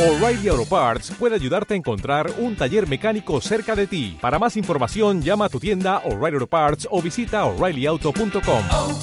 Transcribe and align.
O'Reilly 0.00 0.48
Auto 0.48 0.64
Parts 0.64 1.12
puede 1.18 1.34
ayudarte 1.34 1.74
a 1.74 1.76
encontrar 1.76 2.32
un 2.38 2.56
taller 2.56 2.88
mecánico 2.88 3.38
cerca 3.42 3.76
de 3.76 3.86
ti. 3.86 4.16
Para 4.18 4.38
más 4.38 4.56
información, 4.56 5.20
llama 5.20 5.44
a 5.44 5.48
tu 5.50 5.60
tienda 5.60 5.98
O'Reilly 6.06 6.36
Auto 6.36 6.46
Parts 6.46 6.88
o 6.90 7.02
visita 7.02 7.44
oreillyauto.com. 7.44 8.64
oh, 8.72 8.98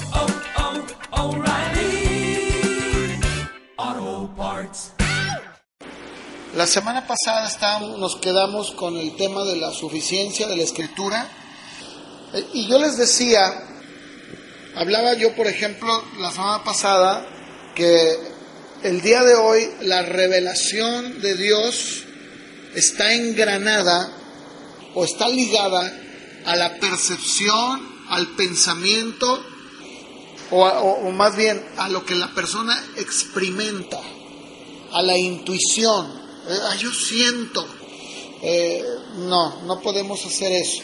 oh, 3.78 4.30
Parts. 4.36 4.94
La 6.56 6.66
semana 6.66 7.06
pasada 7.06 7.46
estábamos, 7.46 7.96
nos 8.00 8.16
quedamos 8.16 8.72
con 8.72 8.96
el 8.96 9.14
tema 9.14 9.44
de 9.44 9.54
la 9.54 9.70
suficiencia 9.70 10.48
de 10.48 10.56
la 10.56 10.64
escritura 10.64 11.30
Eh, 12.34 12.44
y 12.54 12.66
yo 12.66 12.78
les 12.80 12.96
decía, 12.98 13.40
hablaba 14.74 15.14
yo 15.14 15.34
por 15.36 15.46
ejemplo 15.46 16.02
la 16.18 16.32
semana 16.32 16.64
pasada 16.64 17.24
que 17.74 18.37
el 18.82 19.00
día 19.00 19.22
de 19.22 19.34
hoy 19.34 19.68
la 19.82 20.02
revelación 20.02 21.20
de 21.20 21.34
Dios 21.34 22.04
está 22.74 23.12
engranada 23.14 24.12
o 24.94 25.04
está 25.04 25.28
ligada 25.28 25.92
a 26.44 26.56
la 26.56 26.78
percepción, 26.78 27.98
al 28.08 28.28
pensamiento 28.28 29.44
o, 30.50 30.64
o 30.64 31.10
más 31.10 31.36
bien 31.36 31.62
a 31.76 31.88
lo 31.88 32.04
que 32.04 32.14
la 32.14 32.32
persona 32.34 32.80
experimenta, 32.96 34.00
a 34.92 35.02
la 35.02 35.16
intuición. 35.16 36.06
Eh, 36.48 36.56
ah, 36.62 36.76
yo 36.76 36.92
siento. 36.92 37.66
Eh, 38.42 38.82
no, 39.18 39.62
no 39.62 39.80
podemos 39.80 40.24
hacer 40.24 40.52
eso. 40.52 40.82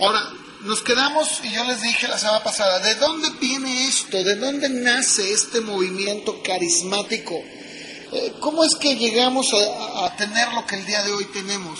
Ahora, 0.00 0.32
nos 0.64 0.80
quedamos, 0.80 1.40
y 1.44 1.52
yo 1.52 1.62
les 1.64 1.82
dije 1.82 2.08
la 2.08 2.18
semana 2.18 2.42
pasada, 2.42 2.78
¿de 2.78 2.94
dónde 2.94 3.28
viene 3.38 3.86
esto? 3.86 4.24
¿De 4.24 4.36
dónde 4.36 4.70
nace 4.70 5.30
este 5.30 5.60
movimiento 5.60 6.42
carismático? 6.42 7.34
Eh, 7.34 8.32
¿Cómo 8.40 8.64
es 8.64 8.74
que 8.76 8.96
llegamos 8.96 9.52
a, 9.52 10.16
tener 10.16 10.52
lo 10.54 10.66
que 10.66 10.76
el 10.76 10.86
día 10.86 11.02
de 11.02 11.12
hoy 11.12 11.26
tenemos? 11.26 11.78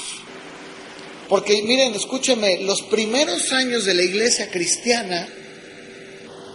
Porque 1.30 1.62
miren, 1.62 1.94
escúcheme, 1.94 2.60
los 2.60 2.82
primeros 2.82 3.52
años 3.52 3.86
de 3.86 3.94
la 3.94 4.02
iglesia 4.02 4.50
cristiana, 4.50 5.28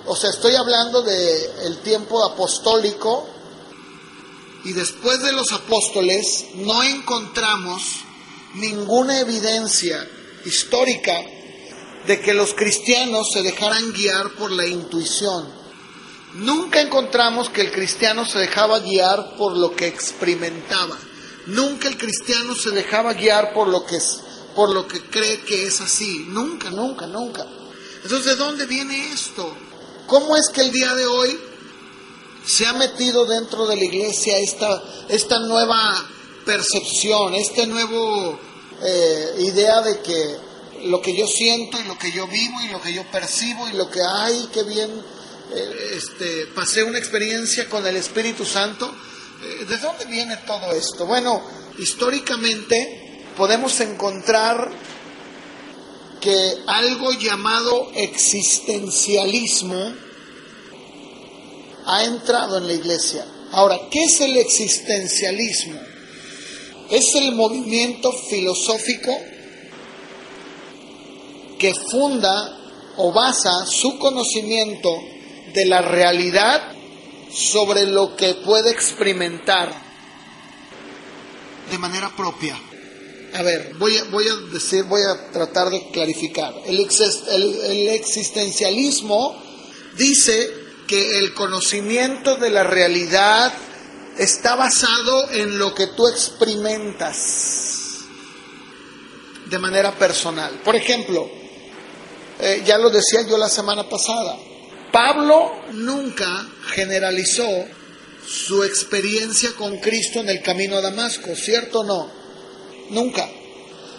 o 0.05 0.15
sea, 0.15 0.29
estoy 0.29 0.53
hablando 0.53 1.01
del 1.01 1.41
el 1.65 1.79
tiempo 1.79 2.23
apostólico, 2.23 3.27
y 4.65 4.73
después 4.73 5.23
de 5.23 5.31
los 5.31 5.51
apóstoles 5.51 6.45
no 6.55 6.83
encontramos 6.83 7.81
ninguna 8.53 9.19
evidencia 9.19 10.07
histórica 10.45 11.23
de 12.09 12.19
que 12.19 12.33
los 12.33 12.55
cristianos 12.55 13.27
se 13.31 13.43
dejaran 13.43 13.93
guiar 13.93 14.31
por 14.31 14.51
la 14.51 14.65
intuición. 14.65 15.47
Nunca 16.33 16.81
encontramos 16.81 17.51
que 17.51 17.61
el 17.61 17.71
cristiano 17.71 18.25
se 18.25 18.39
dejaba 18.39 18.79
guiar 18.79 19.35
por 19.35 19.55
lo 19.55 19.75
que 19.75 19.85
experimentaba. 19.85 20.97
Nunca 21.45 21.87
el 21.87 21.99
cristiano 21.99 22.55
se 22.55 22.71
dejaba 22.71 23.13
guiar 23.13 23.53
por 23.53 23.67
lo 23.67 23.85
que 23.85 23.97
es, 23.97 24.21
por 24.55 24.73
lo 24.73 24.87
que 24.87 25.01
cree 25.01 25.41
que 25.41 25.67
es 25.67 25.81
así. 25.81 26.25
Nunca, 26.29 26.71
nunca, 26.71 27.05
nunca. 27.05 27.45
Entonces, 28.01 28.25
¿de 28.25 28.35
dónde 28.37 28.65
viene 28.65 29.13
esto? 29.13 29.55
¿Cómo 30.07 30.35
es 30.35 30.49
que 30.49 30.61
el 30.61 30.71
día 30.71 30.95
de 30.95 31.05
hoy 31.05 31.39
se 32.43 32.65
ha 32.65 32.73
metido 32.73 33.27
dentro 33.27 33.67
de 33.67 33.75
la 33.75 33.83
iglesia 33.83 34.39
esta, 34.39 34.81
esta 35.09 35.37
nueva 35.41 36.09
percepción, 36.43 37.35
esta 37.35 37.67
nueva 37.67 38.35
eh, 38.81 39.35
idea 39.41 39.81
de 39.83 39.99
que 40.01 40.48
lo 40.85 41.01
que 41.01 41.15
yo 41.15 41.27
siento 41.27 41.79
y 41.79 41.83
lo 41.83 41.97
que 41.97 42.11
yo 42.11 42.27
vivo 42.27 42.61
y 42.61 42.69
lo 42.69 42.81
que 42.81 42.93
yo 42.93 43.03
percibo 43.11 43.67
y 43.69 43.73
lo 43.73 43.89
que 43.89 44.01
hay, 44.01 44.49
que 44.53 44.63
bien, 44.63 44.89
eh, 45.53 45.93
este, 45.95 46.47
pasé 46.47 46.83
una 46.83 46.97
experiencia 46.97 47.67
con 47.69 47.85
el 47.85 47.95
Espíritu 47.95 48.45
Santo. 48.45 48.93
Eh, 49.43 49.65
¿De 49.65 49.77
dónde 49.77 50.05
viene 50.05 50.37
todo 50.45 50.71
esto? 50.73 51.05
Bueno, 51.05 51.41
históricamente 51.77 53.25
podemos 53.35 53.79
encontrar 53.79 54.69
que 56.19 56.57
algo 56.67 57.13
llamado 57.13 57.91
existencialismo, 57.95 59.93
ha 61.85 62.03
entrado 62.03 62.57
en 62.57 62.67
la 62.67 62.73
iglesia. 62.73 63.25
Ahora, 63.51 63.79
¿qué 63.89 64.03
es 64.03 64.21
el 64.21 64.37
existencialismo? 64.37 65.79
Es 66.91 67.15
el 67.15 67.33
movimiento 67.33 68.11
filosófico 68.11 69.11
que 71.59 71.73
funda 71.91 72.57
o 72.97 73.11
basa 73.11 73.65
su 73.67 73.99
conocimiento 73.99 74.89
de 75.53 75.65
la 75.65 75.81
realidad 75.81 76.73
sobre 77.31 77.85
lo 77.85 78.15
que 78.15 78.35
puede 78.35 78.71
experimentar 78.71 79.71
de 81.69 81.77
manera 81.77 82.09
propia. 82.15 82.57
A 83.33 83.43
ver, 83.43 83.75
voy 83.77 83.95
a, 83.95 84.03
voy 84.05 84.27
a 84.27 84.35
decir, 84.51 84.83
voy 84.85 85.01
a 85.03 85.31
tratar 85.31 85.69
de 85.69 85.91
clarificar. 85.91 86.53
El, 86.65 86.79
el 86.79 87.87
existencialismo 87.89 89.39
dice 89.95 90.49
que 90.87 91.19
el 91.19 91.35
conocimiento 91.35 92.37
de 92.37 92.49
la 92.49 92.63
realidad 92.63 93.53
está 94.17 94.55
basado 94.55 95.29
en 95.31 95.59
lo 95.59 95.75
que 95.75 95.87
tú 95.87 96.07
experimentas 96.07 97.99
de 99.45 99.59
manera 99.59 99.91
personal. 99.93 100.61
Por 100.63 100.75
ejemplo, 100.75 101.38
eh, 102.39 102.63
ya 102.65 102.77
lo 102.77 102.89
decía 102.89 103.21
yo 103.27 103.37
la 103.37 103.49
semana 103.49 103.87
pasada, 103.87 104.37
Pablo 104.91 105.51
nunca 105.73 106.47
generalizó 106.73 107.47
su 108.25 108.63
experiencia 108.63 109.51
con 109.57 109.77
Cristo 109.77 110.19
en 110.19 110.29
el 110.29 110.41
camino 110.41 110.77
a 110.77 110.81
Damasco, 110.81 111.35
¿cierto 111.35 111.79
o 111.79 111.83
no? 111.83 112.11
Nunca. 112.91 113.27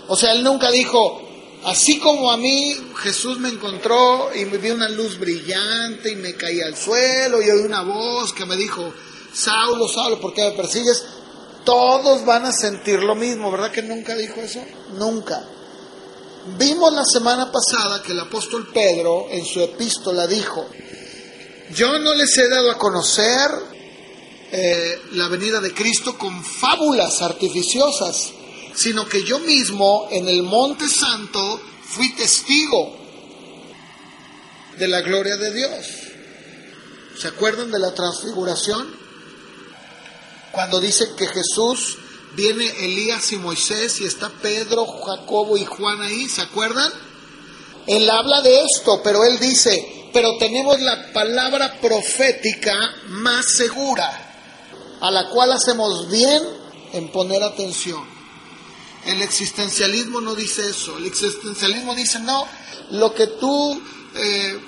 O 0.08 0.16
sea, 0.16 0.32
él 0.32 0.42
nunca 0.42 0.70
dijo, 0.70 1.20
así 1.64 1.98
como 1.98 2.32
a 2.32 2.36
mí 2.36 2.76
Jesús 3.02 3.38
me 3.38 3.48
encontró 3.48 4.30
y 4.34 4.44
me 4.44 4.58
vi 4.58 4.70
una 4.70 4.88
luz 4.88 5.18
brillante 5.18 6.10
y 6.10 6.16
me 6.16 6.34
caí 6.34 6.60
al 6.60 6.76
suelo 6.76 7.42
y 7.42 7.50
oí 7.50 7.60
una 7.60 7.82
voz 7.82 8.32
que 8.32 8.46
me 8.46 8.56
dijo, 8.56 8.92
Saulo, 9.32 9.86
Saulo, 9.88 10.20
¿por 10.20 10.32
qué 10.32 10.42
me 10.42 10.52
persigues? 10.52 11.04
Todos 11.64 12.24
van 12.24 12.46
a 12.46 12.52
sentir 12.52 13.00
lo 13.00 13.14
mismo, 13.14 13.50
¿verdad 13.50 13.70
que 13.70 13.82
nunca 13.82 14.14
dijo 14.16 14.40
eso? 14.40 14.64
Nunca. 14.94 15.44
Vimos 16.46 16.92
la 16.92 17.04
semana 17.04 17.52
pasada 17.52 18.02
que 18.02 18.12
el 18.12 18.20
apóstol 18.20 18.70
Pedro 18.72 19.26
en 19.30 19.44
su 19.44 19.60
epístola 19.60 20.26
dijo, 20.26 20.66
yo 21.74 21.98
no 21.98 22.14
les 22.14 22.36
he 22.38 22.48
dado 22.48 22.70
a 22.70 22.78
conocer 22.78 23.50
eh, 24.50 25.02
la 25.12 25.28
venida 25.28 25.60
de 25.60 25.74
Cristo 25.74 26.16
con 26.16 26.42
fábulas 26.42 27.20
artificiosas, 27.20 28.32
sino 28.74 29.06
que 29.06 29.22
yo 29.22 29.38
mismo 29.40 30.08
en 30.10 30.28
el 30.28 30.42
Monte 30.42 30.88
Santo 30.88 31.60
fui 31.84 32.14
testigo 32.14 32.96
de 34.78 34.88
la 34.88 35.02
gloria 35.02 35.36
de 35.36 35.52
Dios. 35.52 35.86
¿Se 37.20 37.28
acuerdan 37.28 37.70
de 37.70 37.78
la 37.78 37.92
transfiguración? 37.92 38.88
Cuando 40.52 40.80
dice 40.80 41.10
que 41.16 41.26
Jesús 41.26 41.98
viene 42.40 42.66
Elías 42.86 43.32
y 43.32 43.36
Moisés 43.36 44.00
y 44.00 44.06
está 44.06 44.30
Pedro, 44.30 44.86
Jacobo 44.86 45.58
y 45.58 45.64
Juan 45.66 46.00
ahí, 46.00 46.26
¿se 46.26 46.40
acuerdan? 46.40 46.90
Él 47.86 48.08
habla 48.08 48.40
de 48.40 48.62
esto, 48.62 49.02
pero 49.04 49.24
él 49.24 49.38
dice, 49.38 50.08
pero 50.12 50.38
tenemos 50.38 50.80
la 50.80 51.12
palabra 51.12 51.78
profética 51.82 52.74
más 53.08 53.44
segura, 53.56 54.08
a 55.00 55.10
la 55.10 55.28
cual 55.28 55.52
hacemos 55.52 56.10
bien 56.10 56.42
en 56.94 57.08
poner 57.08 57.42
atención. 57.42 58.02
El 59.04 59.20
existencialismo 59.20 60.22
no 60.22 60.34
dice 60.34 60.68
eso, 60.68 60.96
el 60.96 61.06
existencialismo 61.06 61.94
dice, 61.94 62.20
no, 62.20 62.46
lo 62.90 63.14
que 63.14 63.26
tú, 63.26 63.82
eh, 64.16 64.60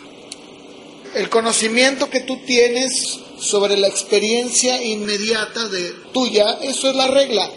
el 1.15 1.28
conocimiento 1.31 2.11
que 2.11 2.21
tú 2.21 2.38
tienes 2.44 3.19
sobre 3.41 3.78
la 3.78 3.88
experiencia 3.88 4.82
inmediata 4.82 5.69
de 5.69 5.91
tuya, 6.12 6.59
eso 6.61 6.91
es 6.91 6.97
la 6.97 7.09
regla. 7.09 7.50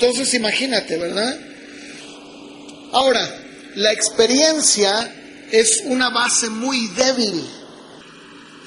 Entonces 0.00 0.32
imagínate, 0.34 0.96
¿verdad? 0.96 1.36
Ahora, 2.92 3.20
la 3.74 3.92
experiencia 3.92 5.12
es 5.50 5.82
una 5.86 6.10
base 6.10 6.50
muy 6.50 6.86
débil 6.88 7.44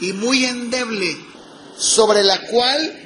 y 0.02 0.12
muy 0.12 0.44
endeble 0.44 1.16
sobre 1.78 2.22
la 2.24 2.38
cual 2.48 3.00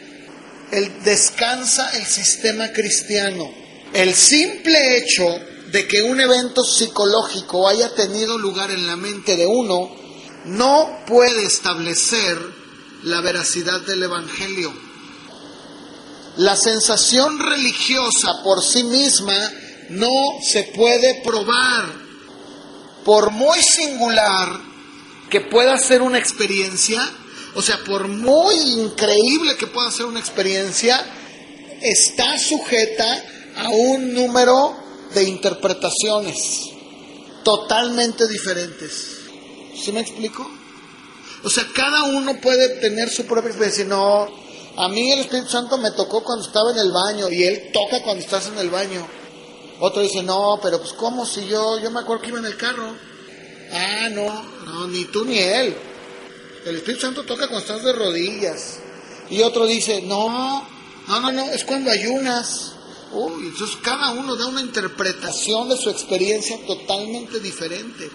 el, 0.72 1.04
descansa 1.04 1.88
el 1.98 2.06
sistema 2.08 2.72
cristiano. 2.72 3.48
El 3.94 4.16
simple 4.16 4.98
hecho 4.98 5.40
de 5.72 5.88
que 5.88 6.02
un 6.02 6.20
evento 6.20 6.64
psicológico 6.64 7.68
haya 7.68 7.94
tenido 7.94 8.40
lugar 8.40 8.72
en 8.72 8.88
la 8.88 8.96
mente 8.96 9.36
de 9.36 9.46
uno 9.46 9.96
no 10.46 11.04
puede 11.06 11.46
establecer 11.46 12.40
la 13.04 13.22
veracidad 13.22 13.82
del 13.82 14.02
Evangelio. 14.02 14.85
La 16.38 16.56
sensación 16.56 17.40
religiosa 17.40 18.44
por 18.44 18.62
sí 18.62 18.84
misma 18.84 19.52
no 19.90 20.12
se 20.42 20.64
puede 20.64 21.22
probar. 21.24 22.06
Por 23.06 23.32
muy 23.32 23.62
singular 23.62 24.60
que 25.30 25.42
pueda 25.42 25.78
ser 25.78 26.02
una 26.02 26.18
experiencia, 26.18 27.02
o 27.56 27.62
sea, 27.62 27.78
por 27.86 28.08
muy 28.08 28.56
increíble 28.56 29.56
que 29.58 29.68
pueda 29.68 29.92
ser 29.92 30.06
una 30.06 30.20
experiencia, 30.20 31.06
está 31.82 32.38
sujeta 32.38 33.24
a 33.58 33.70
un 33.70 34.14
número 34.14 34.76
de 35.14 35.24
interpretaciones 35.24 36.70
totalmente 37.44 38.28
diferentes. 38.28 39.20
¿Sí 39.82 39.92
me 39.92 40.02
explico? 40.02 40.50
O 41.44 41.50
sea, 41.50 41.66
cada 41.74 42.04
uno 42.06 42.42
puede 42.42 42.80
tener 42.80 43.10
su 43.10 43.26
propia 43.26 43.50
experiencia. 43.50 43.86
No, 43.86 44.28
a 44.78 44.90
mí 44.90 45.12
el 45.12 45.20
Espíritu 45.20 45.50
Santo 45.50 45.78
me 45.78 45.92
tocó 45.92 46.24
cuando 46.24 46.46
estaba 46.46 46.72
en 46.72 46.80
el 46.80 46.92
baño 46.92 47.30
y 47.30 47.44
Él 47.44 47.70
toca 47.72 48.04
cuando 48.04 48.24
estás 48.24 48.48
en 48.48 48.58
el 48.58 48.70
baño. 48.70 49.06
Otro 49.80 50.02
dice, 50.02 50.22
no, 50.22 50.60
pero 50.62 50.80
pues 50.80 50.94
¿cómo 50.94 51.26
si 51.26 51.48
yo, 51.48 51.80
yo 51.80 51.92
me 51.92 52.02
acuerdo 52.02 52.22
que 52.22 52.30
iba 52.30 52.40
en 52.40 52.46
el 52.46 52.58
carro? 52.58 52.94
Ah, 53.72 54.10
no, 54.10 54.44
no, 54.66 54.88
ni 54.88 55.06
tú 55.06 55.26
ni 55.26 55.40
Él. 55.40 55.76
El 56.66 56.76
Espíritu 56.78 57.02
Santo 57.02 57.24
toca 57.24 57.48
cuando 57.48 57.60
estás 57.60 57.84
de 57.84 57.94
rodillas. 57.94 58.80
Y 59.30 59.42
otro 59.42 59.66
dice, 59.66 60.02
no, 60.02 60.68
no, 61.08 61.20
no, 61.20 61.32
no, 61.32 61.46
es 61.52 61.64
cuando 61.64 61.92
ayunas. 61.92 62.74
Uy, 63.12 63.48
entonces 63.48 63.78
cada 63.82 64.12
uno 64.12 64.36
da 64.36 64.48
una 64.48 64.62
interpretación 64.62 65.70
de 65.70 65.78
su 65.78 65.90
experiencia 65.90 66.58
totalmente 66.66 67.40
diferente. 67.40 68.10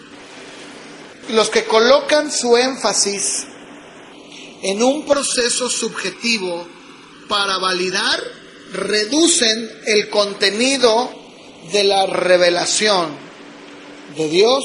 Los 1.30 1.48
que 1.48 1.64
colocan 1.64 2.30
su 2.30 2.56
énfasis 2.56 3.46
en 4.62 4.82
un 4.82 5.06
proceso 5.06 5.68
subjetivo 5.70 6.66
para 7.28 7.58
validar, 7.58 8.20
reducen 8.72 9.70
el 9.86 10.08
contenido 10.10 11.10
de 11.72 11.84
la 11.84 12.06
revelación 12.06 13.16
de 14.16 14.28
Dios 14.28 14.64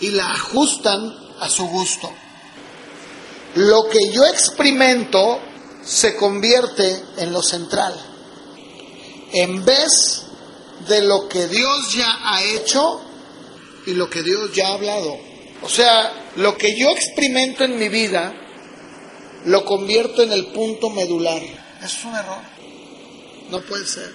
y 0.00 0.10
la 0.10 0.30
ajustan 0.30 1.00
a 1.40 1.48
su 1.48 1.66
gusto. 1.66 2.10
Lo 3.56 3.88
que 3.88 4.10
yo 4.12 4.24
experimento 4.26 5.40
se 5.84 6.16
convierte 6.16 7.02
en 7.18 7.32
lo 7.32 7.42
central. 7.42 7.94
En 9.32 9.64
vez 9.64 10.22
de 10.88 11.02
lo 11.02 11.28
que 11.28 11.46
Dios 11.48 11.92
ya 11.94 12.18
ha 12.22 12.42
hecho 12.42 13.00
y 13.86 13.92
lo 13.92 14.08
que 14.08 14.22
Dios 14.22 14.52
ya 14.52 14.68
ha 14.68 14.74
hablado. 14.74 15.16
O 15.62 15.68
sea, 15.68 16.30
lo 16.36 16.56
que 16.56 16.76
yo 16.78 16.90
experimento 16.90 17.64
en 17.64 17.78
mi 17.78 17.88
vida 17.88 18.43
lo 19.44 19.64
convierto 19.64 20.22
en 20.22 20.32
el 20.32 20.46
punto 20.46 20.90
medular. 20.90 21.42
Es 21.82 22.04
un 22.04 22.14
error. 22.14 22.42
No 23.50 23.60
puede 23.62 23.86
ser. 23.86 24.10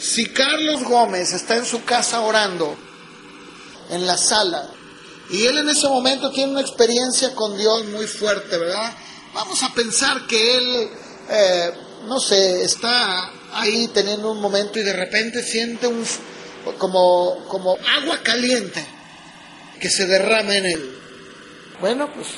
Si 0.00 0.26
Carlos 0.26 0.82
Gómez 0.84 1.32
está 1.32 1.56
en 1.56 1.64
su 1.64 1.84
casa 1.84 2.20
orando, 2.20 2.76
en 3.90 4.06
la 4.06 4.16
sala, 4.16 4.68
y 5.30 5.46
él 5.46 5.58
en 5.58 5.68
ese 5.68 5.88
momento 5.88 6.30
tiene 6.30 6.52
una 6.52 6.60
experiencia 6.60 7.34
con 7.34 7.56
Dios 7.56 7.86
muy 7.86 8.06
fuerte, 8.06 8.58
¿verdad? 8.58 8.92
Vamos 9.32 9.62
a 9.62 9.72
pensar 9.72 10.26
que 10.26 10.56
él, 10.56 10.88
eh, 11.30 11.72
no 12.06 12.20
sé, 12.20 12.64
está 12.64 13.30
ahí 13.52 13.88
teniendo 13.88 14.32
un 14.32 14.40
momento 14.40 14.78
y 14.78 14.82
de 14.82 14.92
repente 14.92 15.42
siente 15.42 15.86
un, 15.86 16.04
como, 16.78 17.44
como 17.48 17.76
agua 17.96 18.18
caliente 18.22 18.84
que 19.80 19.90
se 19.90 20.06
derrama 20.06 20.56
en 20.56 20.66
él. 20.66 20.98
Bueno, 21.80 22.10
pues, 22.14 22.28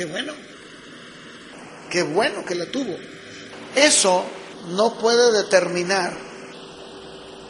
qué 0.00 0.06
bueno, 0.06 0.32
qué 1.90 2.02
bueno 2.02 2.42
que 2.46 2.54
la 2.54 2.64
tuvo. 2.70 2.96
Eso 3.76 4.24
no 4.70 4.94
puede 4.94 5.30
determinar 5.42 6.16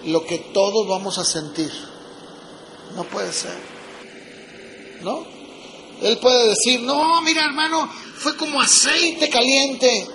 lo 0.07 0.27
que 0.27 0.51
todos 0.53 0.89
vamos 0.89 1.19
a 1.19 1.25
sentir. 1.25 1.71
No 2.97 3.05
puede 3.05 3.33
ser. 3.33 3.57
¿No? 5.03 5.25
Él 6.03 6.19
puede 6.19 6.49
decir, 6.49 6.81
no, 6.81 7.23
mira 7.23 7.45
hermano, 7.45 7.89
fue 8.19 8.37
como 8.37 8.61
aceite 8.61 9.31
caliente. 9.31 10.09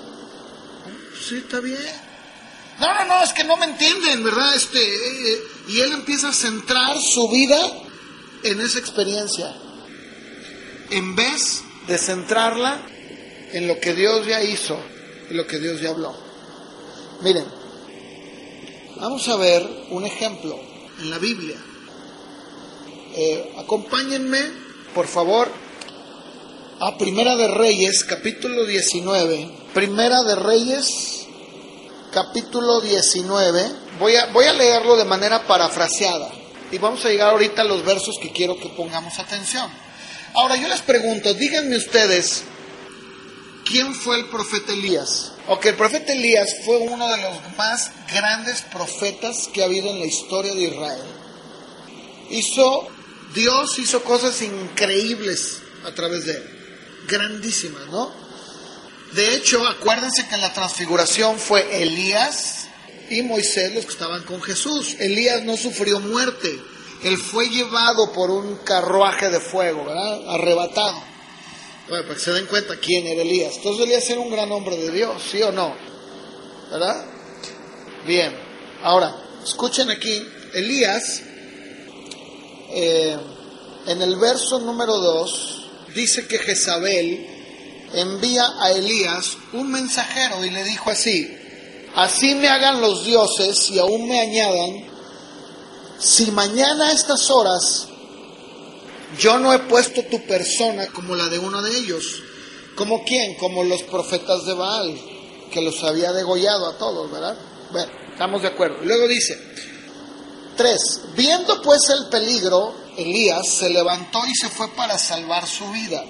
Sí, 1.17 1.37
está 1.37 1.61
bien. 1.61 1.79
No, 2.81 2.93
no, 2.95 3.05
no, 3.05 3.23
es 3.23 3.31
que 3.31 3.45
no 3.45 3.55
me 3.55 3.67
entienden, 3.67 4.25
¿verdad? 4.25 4.55
Este, 4.55 4.79
eh, 4.79 5.39
y 5.69 5.79
él 5.79 5.93
empieza 5.93 6.27
a 6.27 6.33
centrar 6.33 6.97
su 6.99 7.29
vida 7.29 7.61
en 8.43 8.59
esa 8.59 8.79
experiencia. 8.79 9.55
En 10.89 11.15
vez 11.15 11.64
de 11.87 11.97
centrarla 11.97 12.81
en 13.51 13.67
lo 13.67 13.79
que 13.79 13.93
Dios 13.93 14.25
ya 14.25 14.41
hizo 14.41 14.77
y 15.29 15.33
lo 15.33 15.45
que 15.47 15.59
Dios 15.59 15.81
ya 15.81 15.89
habló. 15.89 16.13
Miren, 17.21 17.45
vamos 18.97 19.27
a 19.27 19.35
ver 19.35 19.67
un 19.89 20.05
ejemplo 20.05 20.59
en 20.99 21.09
la 21.09 21.17
Biblia. 21.19 21.57
Eh, 23.15 23.53
acompáñenme, 23.57 24.41
por 24.93 25.07
favor, 25.07 25.49
a 26.79 26.97
Primera 26.97 27.35
de 27.35 27.47
Reyes, 27.47 28.03
capítulo 28.03 28.65
19. 28.65 29.49
Primera 29.73 30.23
de 30.23 30.35
Reyes, 30.35 31.25
capítulo 32.11 32.81
19. 32.81 33.71
Voy 33.99 34.15
a, 34.15 34.25
voy 34.27 34.45
a 34.45 34.53
leerlo 34.53 34.97
de 34.97 35.05
manera 35.05 35.47
parafraseada. 35.47 36.29
Y 36.71 36.77
vamos 36.77 37.05
a 37.05 37.09
llegar 37.09 37.29
ahorita 37.29 37.61
a 37.61 37.65
los 37.65 37.85
versos 37.85 38.15
que 38.21 38.31
quiero 38.31 38.57
que 38.57 38.69
pongamos 38.69 39.17
atención. 39.19 39.84
Ahora 40.35 40.57
yo 40.57 40.67
les 40.67 40.81
pregunto, 40.81 41.33
díganme 41.33 41.77
ustedes, 41.77 42.43
¿quién 43.63 43.95
fue 43.95 44.19
el 44.19 44.25
profeta 44.25 44.73
Elías? 44.73 45.31
Ok, 45.47 45.67
el 45.67 45.75
profeta 45.75 46.11
Elías 46.11 46.57
fue 46.65 46.75
uno 46.77 47.09
de 47.09 47.21
los 47.21 47.57
más 47.57 47.89
grandes 48.13 48.61
profetas 48.63 49.47
que 49.53 49.61
ha 49.61 49.65
habido 49.65 49.91
en 49.91 50.01
la 50.01 50.05
historia 50.05 50.53
de 50.53 50.63
Israel. 50.63 51.03
Hizo, 52.31 52.85
Dios 53.33 53.79
hizo 53.79 54.03
cosas 54.03 54.41
increíbles 54.41 55.59
a 55.85 55.95
través 55.95 56.25
de 56.25 56.33
él, 56.33 56.43
grandísimas, 57.07 57.87
¿no? 57.87 58.11
De 59.13 59.35
hecho, 59.35 59.65
acuérdense 59.65 60.27
que 60.27 60.35
en 60.35 60.41
la 60.41 60.51
transfiguración 60.51 61.39
fue 61.39 61.81
Elías 61.81 62.67
y 63.09 63.21
Moisés 63.21 63.73
los 63.73 63.85
que 63.85 63.93
estaban 63.93 64.23
con 64.23 64.41
Jesús. 64.41 64.97
Elías 64.99 65.43
no 65.43 65.55
sufrió 65.55 66.01
muerte, 66.01 66.59
él 67.03 67.18
fue 67.18 67.50
llevado 67.50 68.12
por 68.12 68.31
un 68.31 68.57
carruaje 68.57 69.30
de 69.30 69.39
fuego, 69.39 69.86
¿verdad? 69.86 70.30
Arrebatado. 70.30 71.15
Bueno, 71.88 72.03
para 72.03 72.15
que 72.15 72.21
se 72.21 72.31
den 72.31 72.47
cuenta 72.47 72.75
quién 72.77 73.06
era 73.06 73.21
Elías. 73.21 73.57
Entonces 73.57 73.86
Elías 73.86 74.09
era 74.09 74.19
un 74.19 74.31
gran 74.31 74.51
hombre 74.51 74.75
de 74.77 74.92
Dios, 74.92 75.21
¿sí 75.31 75.42
o 75.44 75.51
no? 75.51 75.75
¿Verdad? 76.71 77.06
Bien. 78.07 78.36
Ahora, 78.81 79.15
escuchen 79.44 79.89
aquí, 79.92 80.25
Elías, 80.53 81.21
eh, 82.71 83.18
en 83.88 84.01
el 84.01 84.15
verso 84.15 84.59
número 84.59 84.97
2, 84.97 85.69
dice 85.94 86.27
que 86.27 86.39
Jezabel 86.39 87.27
envía 87.94 88.45
a 88.59 88.71
Elías 88.71 89.38
un 89.53 89.71
mensajero 89.71 90.44
y 90.44 90.50
le 90.50 90.63
dijo 90.63 90.89
así, 90.89 91.31
así 91.95 92.36
me 92.36 92.50
hagan 92.50 92.81
los 92.81 93.06
dioses 93.06 93.69
y 93.69 93.80
aún 93.80 94.07
me 94.07 94.19
añadan, 94.19 94.94
si 95.99 96.31
mañana 96.31 96.87
a 96.87 96.92
estas 96.92 97.30
horas 97.30 97.87
yo 99.18 99.40
no 99.40 99.54
he 99.54 99.59
puesto 99.59 100.04
tu 100.04 100.25
persona 100.25 100.87
como 100.87 101.16
la 101.16 101.30
de 101.30 101.40
uno 101.40 101.61
de 101.61 101.78
ellos. 101.78 102.21
¿Como 102.75 103.04
quién? 103.06 103.35
Como 103.37 103.64
los 103.64 103.83
profetas 103.83 104.45
de 104.45 104.54
Baal, 104.54 104.99
que 105.52 105.61
los 105.61 105.81
había 105.83 106.11
degollado 106.11 106.68
a 106.68 106.78
todos, 106.78 107.09
¿verdad? 107.09 107.37
Bueno, 107.71 107.92
estamos 108.11 108.42
de 108.42 108.49
acuerdo. 108.49 108.78
Luego 108.83 109.07
dice, 109.07 109.40
tres, 110.57 111.02
viendo 111.16 111.61
pues 111.61 111.90
el 111.90 112.09
peligro, 112.09 112.73
Elías 112.97 113.47
se 113.47 113.69
levantó 113.69 114.19
y 114.28 114.35
se 114.35 114.49
fue 114.49 114.68
para 114.69 114.97
salvar 114.97 115.47
su 115.47 115.69
vida. 115.71 116.04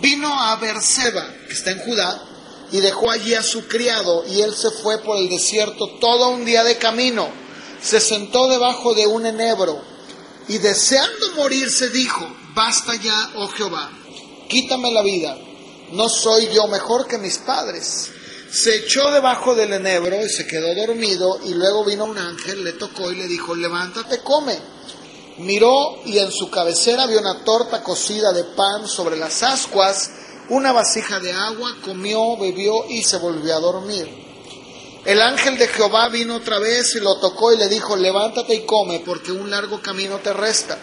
Vino 0.00 0.32
a 0.32 0.56
Berseba, 0.56 1.26
que 1.46 1.52
está 1.52 1.72
en 1.72 1.80
Judá, 1.80 2.22
y 2.70 2.80
dejó 2.80 3.10
allí 3.10 3.34
a 3.34 3.42
su 3.42 3.68
criado, 3.68 4.24
y 4.26 4.40
él 4.40 4.54
se 4.54 4.70
fue 4.70 4.98
por 5.02 5.18
el 5.18 5.28
desierto 5.28 5.98
todo 6.00 6.30
un 6.30 6.46
día 6.46 6.64
de 6.64 6.78
camino. 6.78 7.28
Se 7.82 8.00
sentó 8.00 8.48
debajo 8.48 8.94
de 8.94 9.06
un 9.06 9.26
enebro 9.26 9.82
y 10.48 10.58
deseando 10.58 11.32
morirse 11.36 11.88
dijo, 11.90 12.26
basta 12.54 12.94
ya, 12.96 13.30
oh 13.36 13.48
Jehová, 13.48 13.90
quítame 14.48 14.92
la 14.92 15.02
vida, 15.02 15.36
no 15.92 16.08
soy 16.08 16.48
yo 16.52 16.66
mejor 16.68 17.06
que 17.06 17.18
mis 17.18 17.38
padres. 17.38 18.10
Se 18.50 18.76
echó 18.76 19.10
debajo 19.10 19.54
del 19.54 19.72
enebro 19.72 20.24
y 20.24 20.28
se 20.28 20.46
quedó 20.46 20.74
dormido 20.74 21.40
y 21.44 21.54
luego 21.54 21.84
vino 21.84 22.04
un 22.04 22.18
ángel, 22.18 22.62
le 22.62 22.74
tocó 22.74 23.10
y 23.10 23.16
le 23.16 23.26
dijo, 23.26 23.54
levántate, 23.54 24.18
come. 24.18 24.58
Miró 25.38 26.02
y 26.04 26.18
en 26.18 26.30
su 26.30 26.50
cabecera 26.50 27.06
vio 27.06 27.18
una 27.18 27.42
torta 27.44 27.82
cocida 27.82 28.30
de 28.32 28.44
pan 28.44 28.86
sobre 28.86 29.16
las 29.16 29.42
ascuas, 29.42 30.10
una 30.50 30.72
vasija 30.72 31.18
de 31.18 31.32
agua, 31.32 31.76
comió, 31.82 32.36
bebió 32.36 32.84
y 32.90 33.02
se 33.02 33.16
volvió 33.16 33.56
a 33.56 33.60
dormir. 33.60 34.31
El 35.04 35.20
ángel 35.20 35.58
de 35.58 35.66
Jehová 35.66 36.08
vino 36.08 36.36
otra 36.36 36.58
vez 36.58 36.94
y 36.94 37.00
lo 37.00 37.18
tocó 37.18 37.52
y 37.52 37.56
le 37.56 37.68
dijo, 37.68 37.96
levántate 37.96 38.54
y 38.54 38.66
come, 38.66 39.00
porque 39.00 39.32
un 39.32 39.50
largo 39.50 39.82
camino 39.82 40.18
te 40.18 40.32
resta. 40.32 40.78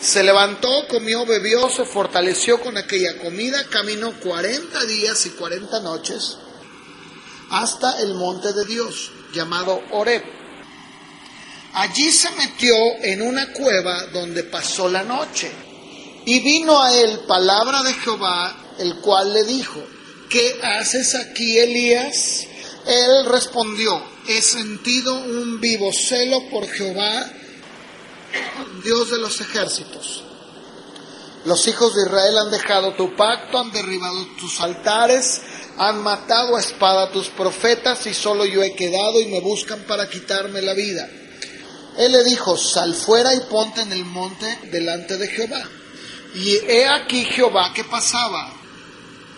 Se 0.00 0.22
levantó, 0.22 0.88
comió, 0.88 1.26
bebió, 1.26 1.68
se 1.68 1.84
fortaleció 1.84 2.58
con 2.60 2.78
aquella 2.78 3.18
comida, 3.18 3.62
caminó 3.68 4.18
cuarenta 4.18 4.82
días 4.84 5.26
y 5.26 5.30
cuarenta 5.30 5.80
noches 5.80 6.38
hasta 7.50 8.00
el 8.00 8.14
monte 8.14 8.52
de 8.52 8.64
Dios, 8.64 9.10
llamado 9.34 9.82
Horeb. 9.90 10.22
Allí 11.74 12.10
se 12.10 12.30
metió 12.32 12.74
en 13.02 13.22
una 13.22 13.52
cueva 13.52 14.06
donde 14.06 14.44
pasó 14.44 14.88
la 14.88 15.02
noche. 15.02 15.50
Y 16.24 16.40
vino 16.40 16.80
a 16.80 16.94
él 16.94 17.20
palabra 17.26 17.82
de 17.82 17.92
Jehová, 17.94 18.74
el 18.78 18.96
cual 18.96 19.32
le 19.34 19.44
dijo, 19.44 19.82
¿qué 20.28 20.60
haces 20.62 21.14
aquí, 21.14 21.58
Elías? 21.58 22.46
Él 22.86 23.26
respondió, 23.26 24.02
he 24.26 24.40
sentido 24.40 25.14
un 25.14 25.60
vivo 25.60 25.90
celo 25.92 26.48
por 26.50 26.66
Jehová, 26.68 27.30
Dios 28.84 29.10
de 29.10 29.18
los 29.18 29.40
ejércitos. 29.40 30.24
Los 31.44 31.66
hijos 31.68 31.94
de 31.94 32.02
Israel 32.02 32.38
han 32.38 32.50
dejado 32.50 32.94
tu 32.94 33.16
pacto, 33.16 33.58
han 33.58 33.72
derribado 33.72 34.26
tus 34.38 34.60
altares, 34.60 35.40
han 35.78 36.02
matado 36.02 36.56
a 36.56 36.60
espada 36.60 37.10
tus 37.10 37.28
profetas 37.28 38.06
y 38.06 38.12
solo 38.12 38.44
yo 38.44 38.62
he 38.62 38.74
quedado 38.74 39.20
y 39.20 39.26
me 39.26 39.40
buscan 39.40 39.80
para 39.84 40.08
quitarme 40.08 40.60
la 40.60 40.74
vida. 40.74 41.08
Él 41.96 42.12
le 42.12 42.24
dijo, 42.24 42.56
sal 42.56 42.94
fuera 42.94 43.34
y 43.34 43.40
ponte 43.40 43.80
en 43.80 43.92
el 43.92 44.04
monte 44.04 44.58
delante 44.70 45.16
de 45.16 45.28
Jehová. 45.28 45.62
Y 46.34 46.56
he 46.68 46.86
aquí 46.86 47.24
Jehová 47.24 47.72
que 47.74 47.84
pasaba, 47.84 48.59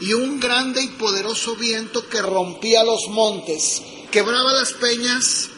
y 0.02 0.14
un 0.14 0.40
grande 0.40 0.82
y 0.82 0.88
poderoso 0.88 1.54
viento 1.54 2.08
que 2.08 2.20
rompía 2.20 2.82
los 2.82 3.06
montes, 3.10 3.80
quebraba 4.10 4.52
las 4.52 4.72
peñas 4.72 5.48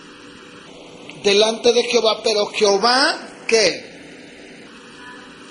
delante 1.23 1.73
de 1.73 1.83
Jehová, 1.85 2.21
pero 2.23 2.47
Jehová 2.49 3.47
que 3.49 3.95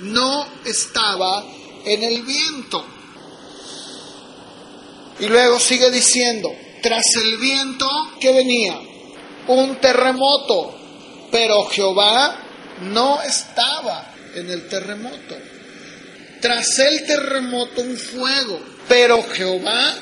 no 0.02 0.46
estaba 0.64 1.44
en 1.86 2.04
el 2.04 2.22
viento. 2.22 2.86
Y 5.20 5.26
luego 5.26 5.60
sigue 5.60 5.90
diciendo, 5.90 6.52
tras 6.84 7.16
el 7.16 7.38
viento 7.38 7.90
que 8.22 8.32
venía, 8.32 8.80
un 9.48 9.76
terremoto, 9.78 10.78
pero 11.32 11.66
Jehová 11.66 12.40
no 12.82 13.24
estaba 13.24 14.14
en 14.36 14.52
el 14.52 14.68
terremoto. 14.70 15.36
Tras 16.42 16.78
el 16.78 17.08
terremoto 17.08 17.82
un 17.82 17.98
fuego, 17.98 18.60
pero 18.88 19.24
Jehová 19.24 19.96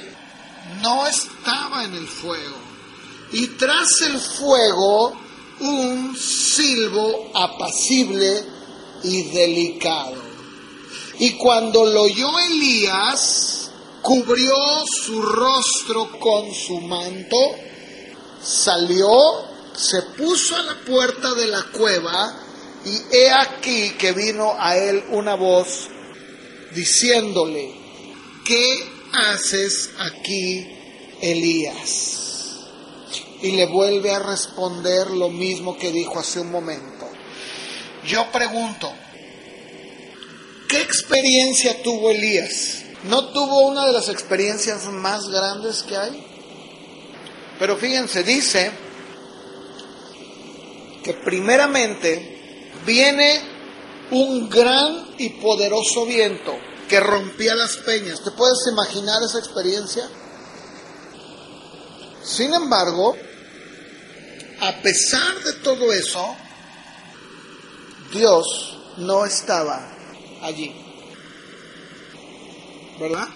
no 0.81 1.07
estaba 1.07 1.83
en 1.85 1.95
el 1.95 2.07
fuego. 2.07 2.57
Y 3.33 3.47
tras 3.47 4.01
el 4.01 4.19
fuego 4.19 5.13
un 5.59 6.15
silbo 6.17 7.31
apacible 7.33 8.43
y 9.03 9.23
delicado. 9.31 10.15
Y 11.19 11.33
cuando 11.33 11.85
lo 11.85 12.03
oyó 12.03 12.29
Elías, 12.39 13.69
cubrió 14.01 14.55
su 14.85 15.21
rostro 15.21 16.19
con 16.19 16.51
su 16.53 16.81
manto, 16.81 17.37
salió, 18.43 19.07
se 19.75 20.01
puso 20.17 20.55
a 20.55 20.63
la 20.63 20.75
puerta 20.79 21.33
de 21.35 21.47
la 21.47 21.63
cueva, 21.71 22.39
y 22.83 23.15
he 23.15 23.31
aquí 23.31 23.91
que 23.91 24.11
vino 24.11 24.55
a 24.57 24.75
él 24.75 25.03
una 25.11 25.35
voz 25.35 25.87
diciéndole, 26.73 27.80
¿qué 28.51 28.83
haces 29.13 29.91
aquí, 29.97 30.67
Elías? 31.21 32.57
Y 33.41 33.53
le 33.53 33.65
vuelve 33.67 34.11
a 34.11 34.19
responder 34.19 35.09
lo 35.09 35.29
mismo 35.29 35.77
que 35.77 35.89
dijo 35.89 36.19
hace 36.19 36.41
un 36.41 36.51
momento. 36.51 37.07
Yo 38.05 38.29
pregunto, 38.29 38.91
¿qué 40.67 40.81
experiencia 40.81 41.81
tuvo 41.81 42.11
Elías? 42.11 42.83
¿No 43.05 43.29
tuvo 43.29 43.67
una 43.67 43.85
de 43.85 43.93
las 43.93 44.09
experiencias 44.09 44.85
más 44.87 45.29
grandes 45.29 45.83
que 45.83 45.95
hay? 45.95 46.27
Pero 47.57 47.77
fíjense, 47.77 48.23
dice 48.23 48.69
que 51.05 51.13
primeramente 51.13 52.67
viene 52.85 53.39
un 54.11 54.49
gran 54.49 55.15
y 55.17 55.29
poderoso 55.29 56.05
viento 56.05 56.70
que 56.91 56.99
rompía 56.99 57.55
las 57.55 57.77
peñas. 57.77 58.21
¿Te 58.21 58.31
puedes 58.31 58.67
imaginar 58.69 59.23
esa 59.23 59.39
experiencia? 59.39 60.05
Sin 62.21 62.53
embargo, 62.53 63.15
a 64.59 64.73
pesar 64.81 65.41
de 65.41 65.53
todo 65.63 65.93
eso, 65.93 66.35
Dios 68.11 68.77
no 68.97 69.23
estaba 69.25 69.89
allí. 70.41 70.75
¿Verdad? 72.99 73.29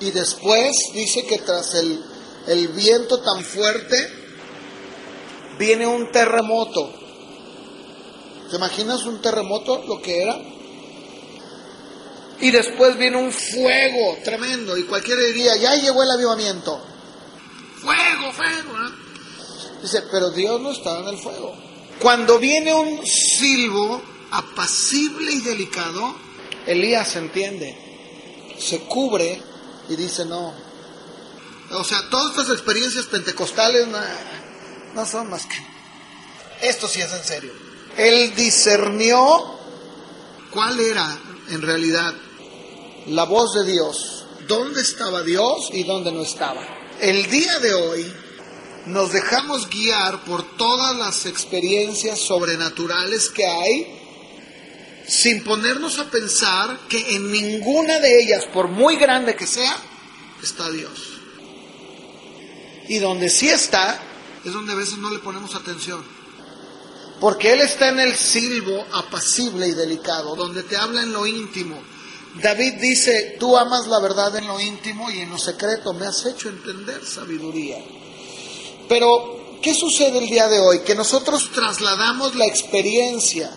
Y 0.00 0.10
después 0.10 0.72
dice 0.94 1.26
que 1.26 1.36
tras 1.40 1.74
el, 1.74 2.02
el 2.46 2.68
viento 2.68 3.20
tan 3.20 3.44
fuerte, 3.44 3.96
viene 5.58 5.86
un 5.86 6.10
terremoto. 6.10 6.94
¿Te 8.48 8.56
imaginas 8.56 9.04
un 9.04 9.20
terremoto 9.20 9.84
lo 9.86 10.00
que 10.00 10.22
era? 10.22 10.55
Y 12.40 12.50
después 12.50 12.98
viene 12.98 13.16
un 13.16 13.32
fuego 13.32 14.18
tremendo 14.22 14.76
y 14.76 14.84
cualquiera 14.84 15.22
diría, 15.22 15.56
ya 15.56 15.74
llegó 15.76 16.02
el 16.02 16.10
avivamiento. 16.10 16.84
Fuego, 17.80 18.32
fuego. 18.32 18.78
¿no? 18.78 18.90
Dice, 19.82 20.02
pero 20.10 20.30
Dios 20.30 20.60
no 20.60 20.72
estaba 20.72 21.00
en 21.00 21.08
el 21.08 21.18
fuego. 21.18 21.56
Cuando 22.00 22.38
viene 22.38 22.74
un 22.74 23.06
silbo 23.06 24.02
apacible 24.30 25.32
y 25.32 25.40
delicado, 25.40 26.14
Elías 26.66 27.16
entiende, 27.16 28.54
se 28.58 28.80
cubre 28.80 29.40
y 29.88 29.96
dice 29.96 30.24
no. 30.26 30.52
O 31.70 31.84
sea, 31.84 32.08
todas 32.10 32.30
estas 32.30 32.50
experiencias 32.50 33.06
pentecostales 33.06 33.88
no, 33.88 33.98
no 34.94 35.06
son 35.06 35.30
más 35.30 35.46
que... 35.46 35.56
Esto 36.60 36.86
sí 36.86 37.00
es 37.00 37.12
en 37.12 37.24
serio. 37.24 37.52
Él 37.96 38.34
discernió 38.34 39.56
cuál 40.50 40.78
era 40.80 41.18
en 41.50 41.62
realidad 41.62 42.14
la 43.06 43.24
voz 43.24 43.54
de 43.54 43.70
Dios, 43.70 44.24
dónde 44.48 44.80
estaba 44.80 45.22
Dios 45.22 45.70
y 45.72 45.84
dónde 45.84 46.12
no 46.12 46.22
estaba. 46.22 46.62
El 47.00 47.28
día 47.30 47.58
de 47.60 47.74
hoy 47.74 48.12
nos 48.86 49.12
dejamos 49.12 49.68
guiar 49.68 50.24
por 50.24 50.56
todas 50.56 50.96
las 50.96 51.26
experiencias 51.26 52.20
sobrenaturales 52.20 53.30
que 53.30 53.46
hay, 53.46 55.04
sin 55.06 55.44
ponernos 55.44 55.98
a 55.98 56.10
pensar 56.10 56.80
que 56.88 57.14
en 57.16 57.30
ninguna 57.30 58.00
de 58.00 58.22
ellas, 58.22 58.44
por 58.52 58.68
muy 58.68 58.96
grande 58.96 59.36
que 59.36 59.46
sea, 59.46 59.76
está 60.42 60.70
Dios. 60.70 61.12
Y 62.88 62.98
donde 62.98 63.28
sí 63.28 63.48
está, 63.48 64.00
es 64.44 64.52
donde 64.52 64.72
a 64.72 64.76
veces 64.76 64.98
no 64.98 65.10
le 65.10 65.18
ponemos 65.18 65.54
atención. 65.54 66.04
Porque 67.20 67.52
Él 67.52 67.60
está 67.60 67.88
en 67.88 68.00
el 68.00 68.14
silbo 68.14 68.84
apacible 68.92 69.68
y 69.68 69.72
delicado, 69.72 70.36
donde 70.36 70.62
te 70.62 70.76
habla 70.76 71.02
en 71.02 71.12
lo 71.12 71.26
íntimo. 71.26 71.80
David 72.42 72.74
dice, 72.74 73.36
tú 73.38 73.56
amas 73.56 73.86
la 73.86 73.98
verdad 73.98 74.36
en 74.36 74.46
lo 74.46 74.60
íntimo 74.60 75.10
y 75.10 75.20
en 75.20 75.30
lo 75.30 75.38
secreto 75.38 75.94
me 75.94 76.06
has 76.06 76.26
hecho 76.26 76.48
entender 76.48 77.04
sabiduría. 77.04 77.78
Pero, 78.88 79.58
¿qué 79.62 79.74
sucede 79.74 80.18
el 80.18 80.26
día 80.26 80.48
de 80.48 80.60
hoy? 80.60 80.80
Que 80.80 80.94
nosotros 80.94 81.50
trasladamos 81.52 82.34
la 82.34 82.46
experiencia. 82.46 83.50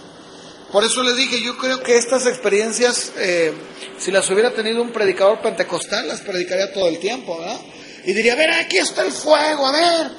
Por 0.71 0.83
eso 0.83 1.03
les 1.03 1.17
dije, 1.17 1.41
yo 1.41 1.57
creo 1.57 1.81
que 1.81 1.98
estas 1.98 2.25
experiencias, 2.25 3.12
eh, 3.17 3.53
si 3.98 4.12
las 4.12 4.29
hubiera 4.29 4.53
tenido 4.53 4.81
un 4.81 4.91
predicador 4.91 5.41
pentecostal, 5.41 6.07
las 6.07 6.21
predicaría 6.21 6.71
todo 6.71 6.88
el 6.88 7.00
tiempo, 7.00 7.38
¿verdad? 7.38 7.59
Y 8.05 8.13
diría, 8.13 8.33
a 8.33 8.38
ver, 8.38 8.51
aquí 8.51 8.77
está 8.77 9.01
el 9.01 9.12
fuego, 9.12 9.65
a 9.65 9.71
ver, 9.71 10.12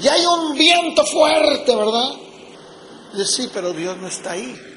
ya 0.00 0.14
hay 0.14 0.24
un 0.24 0.56
viento 0.56 1.04
fuerte, 1.04 1.76
¿verdad? 1.76 2.10
Y 3.14 3.24
sí, 3.24 3.50
pero 3.52 3.72
Dios 3.72 3.98
no 3.98 4.08
está 4.08 4.32
ahí. 4.32 4.71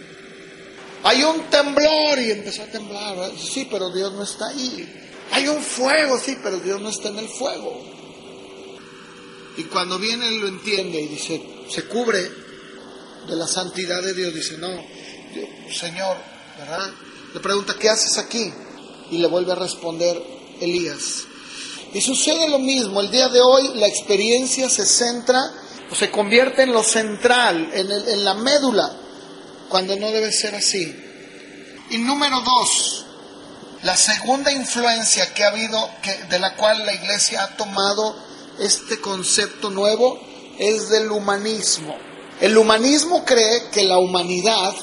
Hay 1.05 1.23
un 1.23 1.51
temblor 1.51 2.19
y 2.19 2.31
empezó 2.31 2.63
a 2.63 2.65
temblar. 2.65 3.31
Sí, 3.37 3.67
pero 3.69 3.91
Dios 3.91 4.11
no 4.13 4.23
está 4.23 4.47
ahí. 4.47 4.91
Hay 5.33 5.47
un 5.47 5.61
fuego, 5.61 6.17
sí, 6.17 6.35
pero 6.41 6.57
Dios 6.57 6.81
no 6.81 6.89
está 6.89 7.09
en 7.09 7.19
el 7.19 7.29
fuego. 7.29 7.79
Y 9.55 9.65
cuando 9.65 9.99
viene 9.99 10.27
él 10.27 10.39
lo 10.39 10.47
entiende 10.47 10.99
y 10.99 11.07
dice, 11.07 11.41
se 11.69 11.83
cubre 11.83 12.21
de 13.27 13.35
la 13.35 13.45
santidad 13.45 14.01
de 14.01 14.15
Dios. 14.15 14.33
Dice, 14.33 14.57
no, 14.57 14.67
Señor, 15.71 16.17
¿verdad? 16.57 16.91
Le 17.35 17.39
pregunta, 17.39 17.75
¿qué 17.79 17.87
haces 17.87 18.17
aquí? 18.17 18.51
Y 19.11 19.19
le 19.19 19.27
vuelve 19.27 19.51
a 19.51 19.55
responder 19.55 20.19
Elías. 20.59 21.25
Y 21.93 22.01
sucede 22.01 22.49
lo 22.49 22.57
mismo, 22.57 22.99
el 22.99 23.11
día 23.11 23.29
de 23.29 23.41
hoy 23.41 23.75
la 23.75 23.85
experiencia 23.85 24.69
se 24.69 24.87
centra 24.87 25.39
o 25.91 25.93
se 25.93 26.09
convierte 26.09 26.63
en 26.63 26.73
lo 26.73 26.81
central, 26.81 27.69
en 27.73 28.25
la 28.25 28.33
médula, 28.33 29.04
cuando 29.69 29.95
no 29.95 30.11
debe 30.11 30.31
ser 30.31 30.55
así. 30.55 30.95
Y 31.89 31.97
número 31.99 32.41
dos, 32.41 33.05
la 33.83 33.95
segunda 33.95 34.51
influencia 34.51 35.33
que 35.33 35.43
ha 35.43 35.49
habido, 35.49 35.89
que, 36.01 36.13
de 36.29 36.39
la 36.39 36.55
cual 36.55 36.85
la 36.85 36.93
iglesia 36.93 37.43
ha 37.43 37.57
tomado 37.57 38.15
este 38.59 38.99
concepto 38.99 39.69
nuevo, 39.69 40.19
es 40.57 40.89
del 40.89 41.11
humanismo. 41.11 41.95
El 42.41 42.57
humanismo 42.57 43.23
cree 43.23 43.69
que 43.71 43.83
la 43.83 43.99
humanidad 43.99 44.73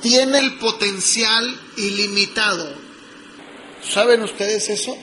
tiene 0.00 0.38
el 0.38 0.58
potencial 0.58 1.60
ilimitado. 1.76 2.72
¿Saben 3.92 4.22
ustedes 4.22 4.68
eso? 4.68 4.96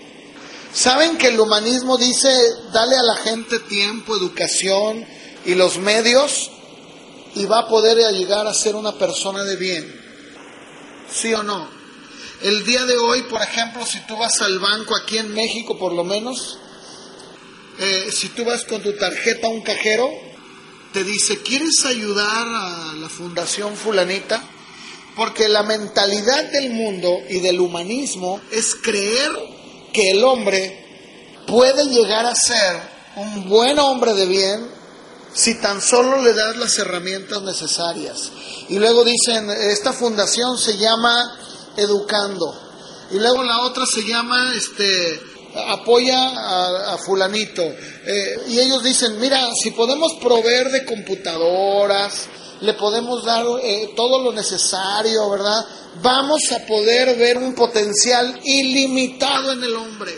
¿Saben 0.73 1.17
que 1.17 1.27
el 1.27 1.39
humanismo 1.39 1.97
dice, 1.97 2.33
dale 2.71 2.95
a 2.95 3.03
la 3.03 3.15
gente 3.17 3.59
tiempo, 3.59 4.15
educación 4.15 5.05
y 5.45 5.55
los 5.55 5.77
medios 5.77 6.49
y 7.35 7.45
va 7.45 7.59
a 7.59 7.67
poder 7.67 7.97
llegar 8.13 8.47
a 8.47 8.53
ser 8.53 8.75
una 8.75 8.93
persona 8.93 9.43
de 9.43 9.55
bien? 9.55 10.01
¿Sí 11.11 11.33
o 11.33 11.43
no? 11.43 11.67
El 12.41 12.65
día 12.65 12.85
de 12.85 12.97
hoy, 12.97 13.23
por 13.23 13.41
ejemplo, 13.41 13.85
si 13.85 13.99
tú 14.01 14.17
vas 14.17 14.41
al 14.41 14.59
banco 14.59 14.95
aquí 14.95 15.17
en 15.17 15.33
México 15.33 15.77
por 15.77 15.93
lo 15.93 16.03
menos, 16.03 16.59
Eh, 17.79 18.11
si 18.11 18.29
tú 18.29 18.45
vas 18.45 18.65
con 18.65 18.83
tu 18.83 18.93
tarjeta 18.93 19.47
a 19.47 19.49
un 19.49 19.61
cajero, 19.61 20.07
te 20.93 21.03
dice, 21.03 21.41
¿quieres 21.41 21.83
ayudar 21.85 22.47
a 22.47 22.93
la 23.01 23.09
Fundación 23.09 23.75
Fulanita? 23.75 24.43
Porque 25.15 25.49
la 25.49 25.63
mentalidad 25.63 26.51
del 26.51 26.69
mundo 26.69 27.09
y 27.31 27.39
del 27.39 27.59
humanismo 27.59 28.39
es 28.51 28.75
creer 28.75 29.31
que 29.91 30.11
el 30.11 30.23
hombre 30.23 30.61
puede 31.47 31.87
llegar 31.87 32.27
a 32.27 32.35
ser 32.35 32.79
un 33.15 33.49
buen 33.49 33.79
hombre 33.79 34.13
de 34.13 34.27
bien 34.27 34.69
si 35.33 35.55
tan 35.55 35.81
solo 35.81 36.21
le 36.21 36.33
das 36.33 36.57
las 36.57 36.77
herramientas 36.77 37.41
necesarias. 37.41 38.31
Y 38.69 38.79
luego 38.79 39.03
dicen, 39.03 39.49
esta 39.49 39.93
fundación 39.93 40.57
se 40.57 40.77
llama 40.77 41.37
Educando. 41.75 42.55
Y 43.11 43.19
luego 43.19 43.43
la 43.43 43.61
otra 43.61 43.85
se 43.85 44.03
llama, 44.03 44.53
este, 44.55 45.19
apoya 45.67 46.93
a, 46.93 46.97
fulanito. 46.97 47.63
Eh, 47.63 48.43
y 48.49 48.59
ellos 48.59 48.83
dicen, 48.83 49.19
mira, 49.19 49.49
si 49.61 49.71
podemos 49.71 50.13
proveer 50.21 50.71
de 50.71 50.85
computadoras, 50.85 52.27
le 52.61 52.73
podemos 52.73 53.25
dar 53.25 53.45
eh, 53.61 53.91
todo 53.95 54.23
lo 54.23 54.31
necesario, 54.31 55.29
¿verdad? 55.29 55.65
Vamos 56.01 56.41
a 56.51 56.65
poder 56.65 57.17
ver 57.17 57.37
un 57.37 57.53
potencial 57.53 58.39
ilimitado 58.43 59.51
en 59.51 59.63
el 59.63 59.75
hombre. 59.75 60.17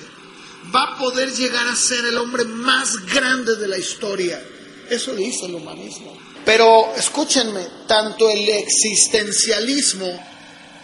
Va 0.74 0.84
a 0.84 0.98
poder 0.98 1.32
llegar 1.32 1.68
a 1.68 1.76
ser 1.76 2.06
el 2.06 2.18
hombre 2.18 2.46
más 2.46 3.06
grande 3.06 3.56
de 3.56 3.68
la 3.68 3.78
historia. 3.78 4.42
Eso 4.90 5.16
dice 5.16 5.46
el 5.46 5.56
humanismo. 5.56 6.16
Pero 6.46 6.94
escúchenme, 6.96 7.66
tanto 7.88 8.30
el 8.30 8.48
existencialismo 8.48 10.08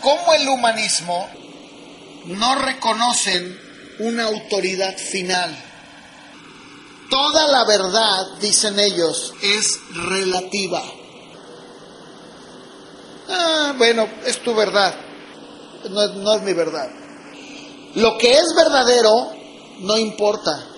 como 0.02 0.34
el 0.34 0.50
humanismo 0.50 1.30
no 2.26 2.56
reconocen 2.56 3.60
una 4.00 4.26
autoridad 4.26 4.98
final. 4.98 5.56
Toda 7.10 7.48
la 7.48 7.66
verdad, 7.66 8.38
dicen 8.40 8.80
ellos, 8.80 9.34
es 9.42 9.80
relativa. 9.94 10.82
Ah, 13.30 13.74
bueno, 13.78 14.08
es 14.26 14.40
tu 14.40 14.56
verdad, 14.56 14.96
no, 15.90 16.08
no 16.08 16.34
es 16.34 16.42
mi 16.42 16.54
verdad. 16.54 16.90
Lo 17.96 18.18
que 18.18 18.32
es 18.32 18.54
verdadero 18.56 19.32
no 19.80 19.98
importa. 19.98 20.71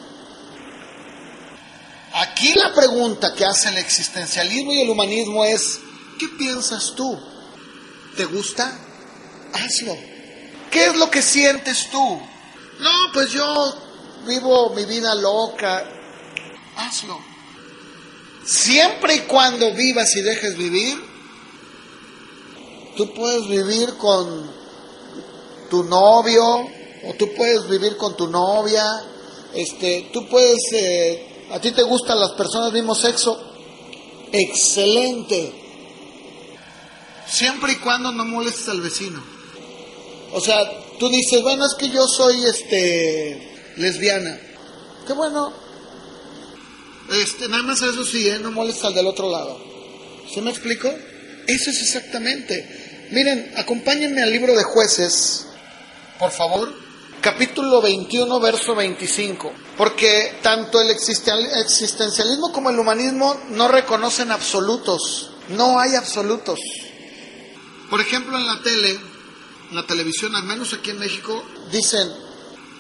Aquí 2.13 2.53
la 2.53 2.71
pregunta 2.73 3.33
que 3.33 3.43
hace 3.43 3.69
el 3.69 3.77
existencialismo 3.79 4.71
y 4.71 4.81
el 4.81 4.89
humanismo 4.89 5.45
es, 5.45 5.79
¿qué 6.19 6.27
piensas 6.37 6.93
tú? 6.95 7.19
¿Te 8.15 8.25
gusta? 8.25 8.71
Hazlo. 9.51 9.97
¿Qué 10.69 10.85
es 10.85 10.95
lo 10.95 11.09
que 11.09 11.23
sientes 11.23 11.89
tú? 11.89 12.21
No, 12.79 12.91
pues 13.13 13.31
yo 13.31 13.75
vivo 14.27 14.69
mi 14.75 14.85
vida 14.85 15.15
loca. 15.15 15.89
Hazlo. 16.75 17.19
Siempre 18.45 19.15
y 19.15 19.19
cuando 19.21 19.73
vivas 19.73 20.15
y 20.15 20.21
dejes 20.21 20.55
vivir, 20.55 21.03
tú 22.95 23.11
puedes 23.15 23.47
vivir 23.47 23.95
con 23.97 24.51
tu 25.71 25.83
novio 25.83 26.43
o 26.45 27.13
tú 27.17 27.33
puedes 27.35 27.67
vivir 27.67 27.97
con 27.97 28.15
tu 28.15 28.27
novia. 28.27 28.85
Este, 29.55 30.09
tú 30.13 30.27
puedes 30.29 30.59
eh, 30.73 31.32
¿A 31.53 31.59
ti 31.59 31.71
te 31.71 31.83
gustan 31.83 32.19
las 32.19 32.31
personas 32.31 32.73
del 32.73 32.81
mismo 32.81 32.95
sexo? 32.95 33.39
Excelente. 34.31 35.53
Siempre 37.27 37.73
y 37.73 37.75
cuando 37.75 38.11
no 38.11 38.25
molestes 38.25 38.69
al 38.69 38.81
vecino. 38.81 39.23
O 40.31 40.41
sea, 40.41 40.57
tú 40.97 41.09
dices, 41.09 41.43
bueno, 41.43 41.63
es 41.67 41.75
que 41.75 41.89
yo 41.89 42.07
soy 42.07 42.43
este 42.45 43.73
lesbiana. 43.77 44.35
Qué 45.05 45.13
bueno. 45.13 45.53
Este, 47.11 47.47
nada 47.47 47.61
más 47.61 47.83
eso 47.83 48.03
sí, 48.03 48.27
¿eh? 48.27 48.39
no 48.39 48.49
molestes 48.49 48.85
al 48.85 48.95
del 48.95 49.05
otro 49.05 49.29
lado. 49.29 49.59
¿Se 50.33 50.41
me 50.41 50.49
explico? 50.49 50.91
Eso 51.45 51.69
es 51.69 51.81
exactamente. 51.83 53.07
Miren, 53.11 53.53
acompáñenme 53.57 54.23
al 54.23 54.31
libro 54.31 54.55
de 54.55 54.63
jueces, 54.63 55.45
por 56.17 56.31
favor 56.31 56.82
capítulo 57.23 57.81
21, 57.81 58.37
verso 58.41 58.75
25, 58.75 59.53
porque 59.77 60.39
tanto 60.41 60.81
el 60.81 60.91
existencialismo 60.91 62.51
como 62.51 62.69
el 62.69 62.77
humanismo 62.77 63.39
no 63.51 63.69
reconocen 63.69 64.29
absolutos, 64.29 65.29
no 65.47 65.79
hay 65.79 65.95
absolutos. 65.95 66.59
Por 67.89 68.01
ejemplo, 68.01 68.37
en 68.37 68.45
la 68.45 68.61
tele, 68.61 68.99
en 69.69 69.75
la 69.75 69.87
televisión, 69.87 70.35
al 70.35 70.43
menos 70.43 70.73
aquí 70.73 70.89
en 70.89 70.99
México, 70.99 71.41
dicen, 71.71 72.11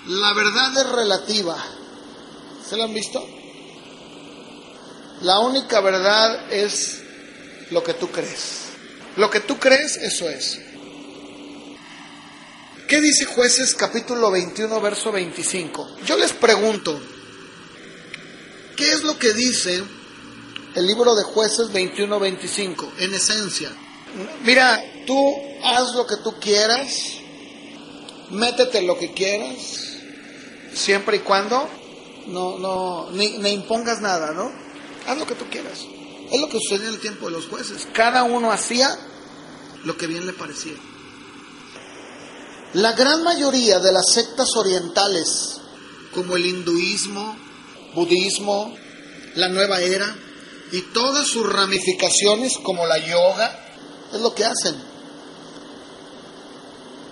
la 0.07 0.33
verdad 0.33 0.77
es 0.77 0.89
relativa. 0.89 1.63
¿Se 2.67 2.75
lo 2.75 2.83
han 2.83 2.93
visto? 2.93 3.25
La 5.21 5.39
única 5.39 5.79
verdad 5.79 6.51
es 6.51 7.01
lo 7.71 7.81
que 7.81 7.93
tú 7.93 8.11
crees. 8.11 8.63
Lo 9.15 9.29
que 9.29 9.39
tú 9.39 9.57
crees, 9.57 9.95
eso 9.95 10.29
es. 10.29 10.59
¿Qué 12.93 13.01
dice 13.01 13.25
jueces 13.25 13.73
capítulo 13.73 14.29
21, 14.29 14.79
verso 14.79 15.11
25? 15.11 15.95
Yo 16.05 16.15
les 16.15 16.31
pregunto, 16.31 16.95
¿qué 18.77 18.91
es 18.91 19.01
lo 19.01 19.17
que 19.17 19.33
dice 19.33 19.83
el 20.75 20.85
libro 20.85 21.15
de 21.15 21.23
jueces 21.23 21.73
21, 21.73 22.19
25? 22.19 22.93
En 22.99 23.15
esencia, 23.15 23.71
mira, 24.43 24.79
tú 25.07 25.33
haz 25.63 25.95
lo 25.95 26.05
que 26.05 26.17
tú 26.17 26.35
quieras, 26.39 27.13
métete 28.29 28.83
lo 28.83 28.95
que 28.99 29.11
quieras, 29.11 29.57
siempre 30.75 31.17
y 31.17 31.21
cuando 31.21 31.67
no, 32.27 32.59
no, 32.59 33.09
ni, 33.09 33.39
ni 33.39 33.53
impongas 33.53 34.01
nada, 34.01 34.33
¿no? 34.33 34.51
Haz 35.07 35.17
lo 35.17 35.25
que 35.25 35.33
tú 35.33 35.45
quieras. 35.49 35.79
Es 36.31 36.39
lo 36.39 36.47
que 36.47 36.59
sucedió 36.59 36.89
en 36.89 36.93
el 36.93 37.01
tiempo 37.01 37.25
de 37.25 37.31
los 37.31 37.47
jueces. 37.47 37.87
Cada 37.91 38.23
uno 38.23 38.51
hacía 38.51 38.95
lo 39.83 39.97
que 39.97 40.05
bien 40.05 40.27
le 40.27 40.33
parecía. 40.33 40.75
La 42.73 42.93
gran 42.93 43.23
mayoría 43.23 43.79
de 43.79 43.91
las 43.91 44.11
sectas 44.11 44.49
orientales, 44.55 45.57
como 46.11 46.35
el 46.35 46.45
hinduismo, 46.45 47.37
budismo, 47.93 48.75
la 49.35 49.47
nueva 49.49 49.79
era 49.79 50.15
y 50.71 50.81
todas 50.93 51.27
sus 51.27 51.47
ramificaciones 51.51 52.57
como 52.63 52.87
la 52.87 52.97
yoga, 52.97 53.59
es 54.11 54.19
lo 54.19 54.33
que 54.33 54.45
hacen. 54.45 54.75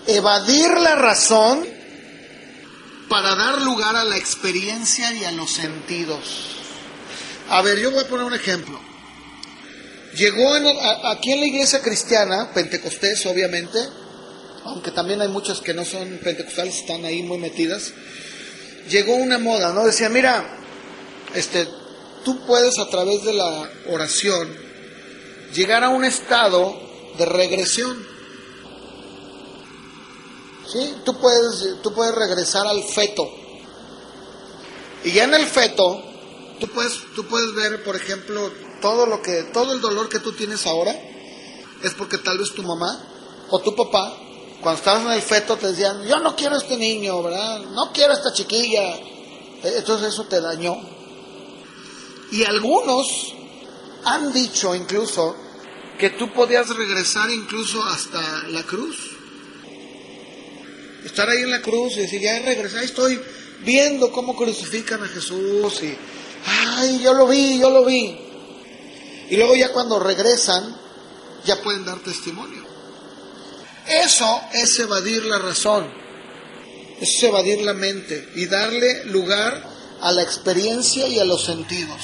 Evadir 0.08 0.80
la 0.80 0.96
razón 0.96 1.68
para 3.08 3.36
dar 3.36 3.62
lugar 3.62 3.96
a 3.96 4.04
la 4.04 4.18
experiencia 4.18 5.14
y 5.14 5.26
a 5.26 5.32
los 5.32 5.52
sentidos. 5.52 6.56
A 7.50 7.62
ver, 7.62 7.78
yo 7.78 7.92
voy 7.92 8.04
a 8.04 8.08
poner 8.08 8.26
un 8.26 8.34
ejemplo. 8.34 8.80
Llegó 10.16 10.54
aquí 11.04 11.34
en 11.34 11.40
la 11.42 11.46
iglesia 11.46 11.82
cristiana, 11.82 12.52
Pentecostés 12.52 13.26
obviamente, 13.28 13.80
aunque 14.66 14.92
también 14.92 15.22
hay 15.22 15.28
muchas 15.28 15.60
que 15.60 15.74
no 15.74 15.86
son 15.86 16.20
pentecostales, 16.24 16.80
están 16.80 17.06
ahí 17.06 17.24
muy 17.24 17.38
metidas, 17.38 17.94
llegó 18.90 19.16
una 19.16 19.38
moda, 19.38 19.74
¿no? 19.74 19.86
Decía, 19.86 20.10
mira, 20.10 20.58
este, 21.34 21.68
tú 22.24 22.46
puedes 22.46 22.78
a 22.80 22.90
través 22.90 23.24
de 23.24 23.34
la 23.34 23.70
oración 23.90 24.56
llegar 25.54 25.84
a 25.84 25.90
un 25.90 26.06
estado 26.06 26.80
de 27.18 27.26
regresión. 27.26 28.12
¿Sí? 30.72 30.96
Tú 31.04 31.20
puedes, 31.20 31.82
tú 31.82 31.94
puedes 31.94 32.16
regresar 32.16 32.66
al 32.66 32.84
feto. 32.84 33.30
Y 35.04 35.12
ya 35.12 35.26
en 35.26 35.34
el 35.34 35.46
feto, 35.46 36.02
tú 36.60 36.68
puedes, 36.68 36.94
tú 37.16 37.26
puedes 37.26 37.54
ver, 37.56 37.84
por 37.84 37.96
ejemplo, 37.96 38.52
todo 38.82 39.06
lo 39.06 39.22
que, 39.22 39.44
todo 39.52 39.74
el 39.74 39.82
dolor 39.82 40.08
que 40.08 40.20
tú 40.20 40.32
tienes 40.34 40.66
ahora, 40.66 40.96
es 41.84 41.94
porque 41.96 42.18
tal 42.20 42.38
vez 42.38 42.54
tu 42.54 42.64
mamá 42.64 43.04
o 43.50 43.60
tu 43.60 43.76
papá 43.76 44.16
cuando 44.62 44.80
estabas 44.80 45.06
en 45.06 45.12
el 45.12 45.22
feto 45.22 45.58
te 45.58 45.68
decían, 45.68 46.04
yo 46.08 46.20
no 46.20 46.36
quiero 46.36 46.58
este 46.58 46.78
niño, 46.78 47.22
¿verdad? 47.24 47.60
No 47.72 47.92
quiero 47.92 48.14
esta 48.14 48.32
chiquilla. 48.32 48.96
E, 48.96 49.78
entonces 49.78 50.10
eso 50.10 50.26
te 50.26 50.40
dañó. 50.40 50.78
Y 52.32 52.44
algunos 52.44 53.34
han 54.06 54.32
dicho 54.32 54.74
incluso 54.76 55.36
que 56.00 56.12
tú 56.12 56.32
podías 56.34 56.70
regresar 56.70 57.30
incluso 57.30 57.84
hasta 57.84 58.48
la 58.50 58.64
cruz. 58.64 58.98
Estar 61.04 61.28
ahí 61.30 61.42
en 61.42 61.52
la 61.52 61.62
cruz 61.62 61.98
y 61.98 62.02
decir, 62.02 62.22
ya 62.22 62.40
regresé, 62.40 62.84
estoy 62.84 63.20
viendo 63.62 64.12
cómo 64.12 64.36
crucifican 64.36 65.04
a 65.04 65.08
Jesús 65.08 65.82
y, 65.84 65.98
ay, 66.46 67.00
yo 67.04 67.14
lo 67.14 67.28
vi, 67.28 67.60
yo 67.60 67.70
lo 67.70 67.84
vi. 67.84 68.18
Y 69.30 69.38
luego 69.38 69.56
ya 69.56 69.72
cuando 69.72 70.00
regresan, 70.00 70.78
ya 71.46 71.62
pueden 71.62 71.86
dar 71.86 72.00
testimonio. 72.00 72.61
Eso 73.88 74.42
es 74.54 74.80
evadir 74.80 75.26
la 75.26 75.40
razón, 75.40 75.92
es 77.00 77.24
evadir 77.24 77.62
la 77.62 77.74
mente 77.74 78.30
y 78.36 78.46
darle 78.46 79.06
lugar 79.06 79.64
a 80.02 80.12
la 80.12 80.22
experiencia 80.22 81.08
y 81.08 81.20
a 81.20 81.26
los 81.26 81.44
sentidos. 81.44 82.02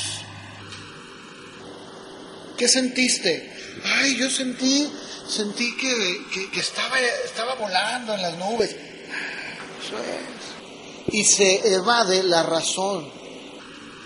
¿Qué 2.58 2.68
sentiste? 2.68 3.54
Ay, 3.84 4.16
yo 4.18 4.30
sentí, 4.30 4.90
sentí 5.28 5.76
que, 5.78 6.60
estaba, 6.60 7.00
estaba 7.00 7.54
volando 7.56 8.16
en 8.16 8.22
las 8.22 8.38
nubes. 8.38 8.72
Eso 8.72 9.98
es. 10.00 11.14
Y 11.14 11.24
se 11.24 11.74
evade 11.74 12.24
la 12.24 12.44
razón. 12.44 13.16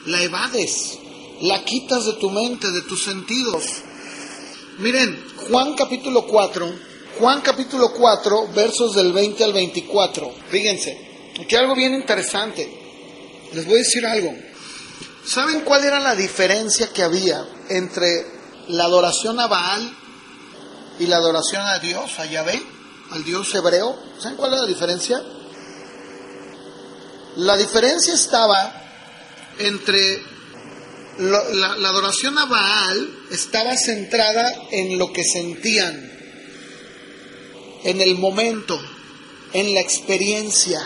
la 0.06 0.22
evades, 0.22 0.98
la 1.42 1.64
quitas 1.64 2.06
de 2.06 2.14
tu 2.14 2.30
mente, 2.30 2.72
de 2.72 2.82
tus 2.82 3.04
sentidos. 3.04 3.64
Miren, 4.80 5.24
Juan 5.48 5.76
capítulo 5.76 6.26
4, 6.26 6.91
Juan 7.20 7.42
capítulo 7.42 7.92
4, 7.94 8.48
versos 8.54 8.96
del 8.96 9.12
20 9.14 9.44
al 9.44 9.54
24. 9.54 10.34
Fíjense, 10.50 11.34
aquí 11.40 11.56
algo 11.56 11.76
bien 11.76 11.94
interesante. 11.94 12.68
Les 13.54 13.66
voy 13.66 13.76
a 13.76 13.78
decir 13.80 14.06
algo. 14.06 14.34
¿Saben 15.26 15.62
cuál 15.62 15.84
era 15.84 16.00
la 16.00 16.16
diferencia 16.16 16.92
que 16.92 17.04
había 17.04 17.46
entre 17.70 18.26
la 18.70 18.86
adoración 18.86 19.40
a 19.40 19.48
Baal 19.48 19.96
y 21.00 21.06
la 21.06 21.18
adoración 21.18 21.62
a 21.62 21.80
Dios, 21.80 22.18
a 22.18 22.26
Yahvé, 22.26 22.62
al 23.12 23.24
Dios 23.24 23.54
hebreo? 23.54 23.98
¿Saben 24.20 24.38
cuál 24.38 24.54
era 24.54 24.62
la 24.62 24.68
diferencia? 24.68 25.22
La 27.36 27.56
diferencia 27.56 28.14
estaba 28.14 28.74
entre 29.60 30.24
la, 31.20 31.78
la 31.78 31.90
adoración 31.90 32.38
a 32.38 32.46
Baal 32.46 33.20
estaba 33.32 33.76
centrada 33.78 34.54
en 34.72 34.98
lo 34.98 35.12
que 35.14 35.24
sentían, 35.24 36.11
en 37.84 38.02
el 38.02 38.16
momento, 38.18 38.80
en 39.54 39.74
la 39.74 39.80
experiencia. 39.80 40.80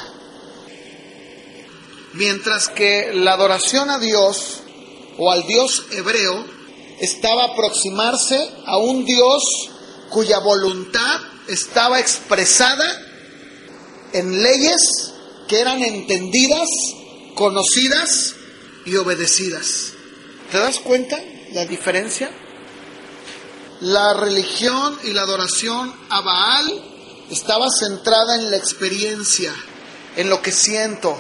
Mientras 2.14 2.70
que 2.70 3.12
la 3.14 3.34
adoración 3.34 3.90
a 3.90 4.00
Dios 4.00 4.62
o 5.18 5.32
al 5.32 5.46
Dios 5.46 5.86
hebreo 5.92 6.46
estaba 7.00 7.46
aproximarse 7.46 8.50
a 8.66 8.78
un 8.78 9.06
Dios 9.06 9.44
cuya 10.10 10.40
voluntad 10.40 11.20
estaba 11.48 12.00
expresada 12.00 12.86
en 14.14 14.42
leyes 14.42 15.14
que 15.48 15.60
eran 15.60 15.84
entendidas, 15.84 16.70
conocidas 17.36 18.36
y 18.86 18.96
obedecidas. 18.96 19.94
¿Te 20.52 20.58
das 20.58 20.80
cuenta 20.80 21.20
la 21.52 21.66
diferencia? 21.66 22.32
La 23.82 24.14
religión 24.14 24.98
y 25.04 25.12
la 25.12 25.24
adoración 25.24 25.94
a 26.10 26.22
Baal 26.22 26.84
estaba 27.30 27.68
centrada 27.70 28.36
en 28.36 28.52
la 28.52 28.58
experiencia, 28.58 29.54
en 30.16 30.30
lo 30.30 30.42
que 30.42 30.52
siento, 30.52 31.18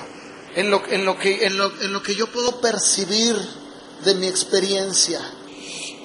en 0.56 0.72
lo, 0.72 0.82
en 0.88 1.06
lo, 1.06 1.18
que, 1.18 1.46
en 1.46 1.58
lo, 1.58 1.82
en 1.82 1.92
lo 1.92 2.02
que 2.02 2.16
yo 2.16 2.28
puedo 2.28 2.62
percibir 2.62 3.36
de 4.06 4.16
mi 4.16 4.28
experiencia. 4.28 5.20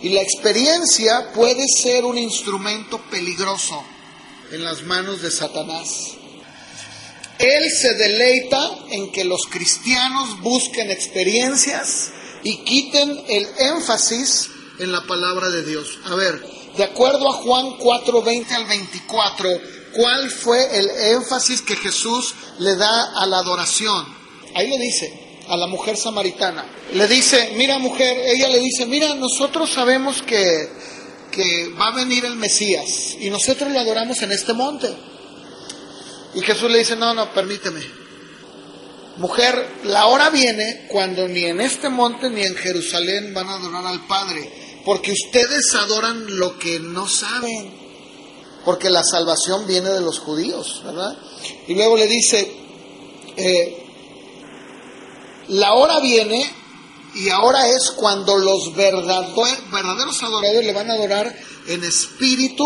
Y 0.02 0.08
la 0.10 0.22
experiencia 0.22 1.32
puede 1.32 1.64
ser 1.68 2.04
un 2.04 2.18
instrumento 2.18 2.98
peligroso 3.10 3.82
en 4.50 4.64
las 4.64 4.82
manos 4.82 5.22
de 5.22 5.30
Satanás. 5.30 6.14
Él 7.38 7.70
se 7.70 7.94
deleita 7.94 8.78
en 8.90 9.12
que 9.12 9.24
los 9.24 9.42
cristianos 9.48 10.40
busquen 10.40 10.90
experiencias 10.90 12.10
y 12.42 12.64
quiten 12.64 13.24
el 13.28 13.48
énfasis 13.58 14.50
en 14.80 14.92
la 14.92 15.02
palabra 15.02 15.50
de 15.50 15.62
Dios. 15.62 15.98
A 16.06 16.14
ver, 16.14 16.42
de 16.76 16.84
acuerdo 16.84 17.28
a 17.28 17.34
Juan 17.34 17.76
4, 17.78 18.22
20 18.22 18.54
al 18.54 18.64
24, 18.66 19.50
¿cuál 19.92 20.30
fue 20.30 20.78
el 20.78 20.90
énfasis 21.14 21.62
que 21.62 21.76
Jesús 21.76 22.34
le 22.58 22.76
da 22.76 23.20
a 23.20 23.26
la 23.26 23.38
adoración? 23.38 24.06
Ahí 24.54 24.68
le 24.68 24.78
dice 24.78 25.20
a 25.48 25.56
la 25.56 25.66
mujer 25.66 25.96
samaritana. 25.96 26.64
Le 26.94 27.08
dice, 27.08 27.52
mira 27.56 27.78
mujer, 27.78 28.16
ella 28.24 28.48
le 28.48 28.60
dice, 28.60 28.86
mira, 28.86 29.14
nosotros 29.14 29.70
sabemos 29.70 30.22
que, 30.22 30.68
que 31.32 31.68
va 31.78 31.88
a 31.88 31.96
venir 31.96 32.24
el 32.24 32.36
Mesías 32.36 33.16
y 33.18 33.30
nosotros 33.30 33.70
lo 33.72 33.80
adoramos 33.80 34.22
en 34.22 34.32
este 34.32 34.52
monte. 34.52 34.88
Y 36.34 36.40
Jesús 36.40 36.70
le 36.70 36.78
dice, 36.78 36.94
no, 36.94 37.12
no, 37.14 37.32
permíteme. 37.32 37.80
Mujer, 39.16 39.80
la 39.84 40.06
hora 40.06 40.30
viene 40.30 40.86
cuando 40.88 41.26
ni 41.28 41.44
en 41.44 41.60
este 41.60 41.88
monte 41.88 42.30
ni 42.30 42.42
en 42.42 42.54
Jerusalén 42.54 43.34
van 43.34 43.48
a 43.48 43.54
adorar 43.54 43.86
al 43.86 44.06
Padre, 44.06 44.48
porque 44.84 45.12
ustedes 45.12 45.74
adoran 45.74 46.38
lo 46.38 46.58
que 46.58 46.80
no 46.80 47.08
saben, 47.08 47.70
porque 48.64 48.90
la 48.90 49.02
salvación 49.02 49.66
viene 49.66 49.88
de 49.90 50.00
los 50.00 50.18
judíos, 50.18 50.82
¿verdad? 50.84 51.16
Y 51.68 51.74
luego 51.74 51.96
le 51.96 52.06
dice, 52.06 52.52
eh, 53.36 53.86
la 55.48 55.74
hora 55.74 56.00
viene 56.00 56.48
y 57.14 57.28
ahora 57.30 57.68
es 57.68 57.90
cuando 57.96 58.36
los 58.36 58.74
verdadero- 58.74 59.70
verdaderos 59.72 60.22
adoradores 60.22 60.64
le 60.64 60.72
van 60.72 60.90
a 60.90 60.94
adorar 60.94 61.36
en 61.66 61.82
espíritu, 61.84 62.64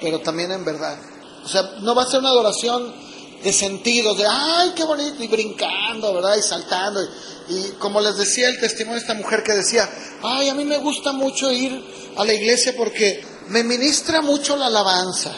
pero 0.00 0.20
también 0.20 0.52
en 0.52 0.64
verdad. 0.64 0.98
O 1.44 1.48
sea, 1.48 1.62
no 1.80 1.94
va 1.94 2.02
a 2.02 2.06
ser 2.06 2.20
una 2.20 2.28
adoración 2.28 2.94
de 3.42 3.52
sentido, 3.52 4.14
de 4.14 4.26
ay, 4.26 4.72
qué 4.76 4.84
bonito, 4.84 5.22
y 5.22 5.28
brincando, 5.28 6.14
¿verdad? 6.14 6.36
Y 6.36 6.42
saltando. 6.42 7.02
Y, 7.02 7.08
y 7.52 7.74
como 7.78 8.00
les 8.00 8.16
decía 8.16 8.48
el 8.48 8.60
testimonio 8.60 8.94
de 8.96 9.00
esta 9.00 9.14
mujer 9.14 9.42
que 9.42 9.52
decía, 9.52 9.88
ay, 10.22 10.48
a 10.48 10.54
mí 10.54 10.64
me 10.64 10.78
gusta 10.78 11.12
mucho 11.12 11.50
ir 11.50 11.82
a 12.16 12.24
la 12.24 12.34
iglesia 12.34 12.74
porque 12.76 13.24
me 13.48 13.64
ministra 13.64 14.20
mucho 14.22 14.56
la 14.56 14.66
alabanza. 14.66 15.32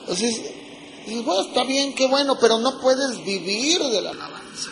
Entonces, 0.00 0.40
y 1.06 1.20
bueno, 1.20 1.48
está 1.48 1.64
bien, 1.64 1.94
qué 1.94 2.06
bueno, 2.06 2.38
pero 2.38 2.58
no 2.58 2.80
puedes 2.80 3.24
vivir 3.24 3.82
de 3.82 4.02
la 4.02 4.10
alabanza. 4.10 4.70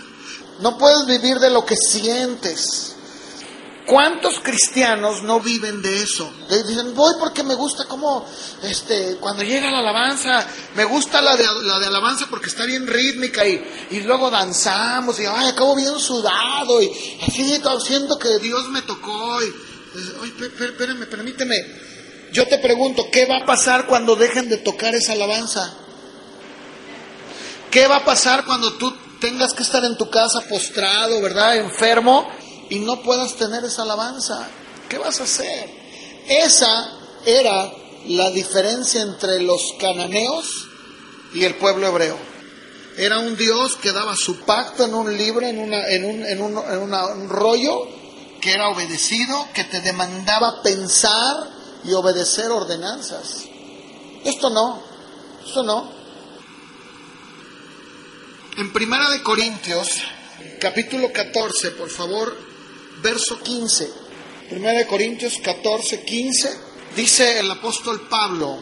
No 0.60 0.76
puedes 0.76 1.06
vivir 1.06 1.38
de 1.38 1.50
lo 1.50 1.64
que 1.64 1.76
sientes. 1.76 2.96
¿Cuántos 3.88 4.40
cristianos 4.40 5.22
no 5.22 5.40
viven 5.40 5.80
de 5.80 6.02
eso? 6.02 6.30
Dicen, 6.68 6.94
voy 6.94 7.14
porque 7.18 7.42
me 7.42 7.54
gusta 7.54 7.86
como, 7.86 8.22
este, 8.62 9.16
cuando 9.18 9.42
llega 9.42 9.70
la 9.70 9.78
alabanza, 9.78 10.46
me 10.74 10.84
gusta 10.84 11.22
la 11.22 11.34
de, 11.34 11.46
la 11.62 11.78
de 11.78 11.86
alabanza 11.86 12.26
porque 12.28 12.48
está 12.48 12.66
bien 12.66 12.86
rítmica 12.86 13.46
y, 13.48 13.64
y 13.92 14.00
luego 14.00 14.30
danzamos 14.30 15.18
y, 15.20 15.24
ay, 15.24 15.48
acabo 15.48 15.74
bien 15.74 15.98
sudado 15.98 16.82
y 16.82 16.90
así, 17.26 17.58
siento 17.82 18.18
que 18.18 18.38
Dios 18.40 18.68
me 18.68 18.82
tocó 18.82 19.42
y, 19.42 19.46
ay, 20.22 20.30
pe- 20.32 20.66
espérame, 20.66 21.06
permíteme. 21.06 21.56
Yo 22.30 22.46
te 22.46 22.58
pregunto, 22.58 23.06
¿qué 23.10 23.24
va 23.24 23.38
a 23.38 23.46
pasar 23.46 23.86
cuando 23.86 24.16
dejen 24.16 24.50
de 24.50 24.58
tocar 24.58 24.94
esa 24.94 25.14
alabanza? 25.14 25.72
¿Qué 27.70 27.86
va 27.86 27.96
a 27.96 28.04
pasar 28.04 28.44
cuando 28.44 28.74
tú 28.74 28.94
tengas 29.18 29.54
que 29.54 29.62
estar 29.62 29.82
en 29.84 29.96
tu 29.96 30.10
casa 30.10 30.40
postrado, 30.48 31.22
¿verdad? 31.22 31.56
Enfermo 31.56 32.28
y 32.70 32.80
no 32.80 33.00
puedas 33.02 33.34
tener 33.34 33.64
esa 33.64 33.82
alabanza. 33.82 34.48
¿Qué 34.88 34.98
vas 34.98 35.20
a 35.20 35.24
hacer? 35.24 35.70
Esa 36.28 36.90
era 37.26 37.70
la 38.06 38.30
diferencia 38.30 39.02
entre 39.02 39.40
los 39.42 39.60
cananeos 39.80 40.68
y 41.34 41.44
el 41.44 41.54
pueblo 41.56 41.86
hebreo. 41.88 42.16
Era 42.96 43.18
un 43.20 43.36
Dios 43.36 43.76
que 43.76 43.92
daba 43.92 44.16
su 44.16 44.40
pacto 44.40 44.84
en 44.84 44.94
un 44.94 45.16
libro, 45.16 45.46
en, 45.46 45.58
una, 45.58 45.86
en, 45.88 46.04
un, 46.04 46.26
en, 46.26 46.40
un, 46.42 46.58
en 46.58 46.78
una- 46.78 47.06
un 47.06 47.28
rollo, 47.28 47.86
que 48.40 48.52
era 48.52 48.68
obedecido, 48.68 49.46
que 49.54 49.64
te 49.64 49.80
demandaba 49.80 50.62
pensar 50.62 51.36
y 51.84 51.92
obedecer 51.92 52.50
ordenanzas. 52.50 53.44
Esto 54.24 54.50
no, 54.50 54.82
esto 55.46 55.62
no. 55.62 55.90
En 58.56 58.72
Primera 58.72 59.08
de 59.10 59.22
Corintios, 59.22 59.88
capítulo 60.60 61.12
14, 61.12 61.70
por 61.72 61.88
favor, 61.90 62.36
verso 63.02 63.40
15. 63.40 63.90
Primera 64.48 64.78
de 64.78 64.86
Corintios 64.86 65.38
14, 65.42 66.02
15, 66.04 66.60
dice 66.96 67.38
el 67.38 67.50
apóstol 67.50 68.08
Pablo, 68.08 68.58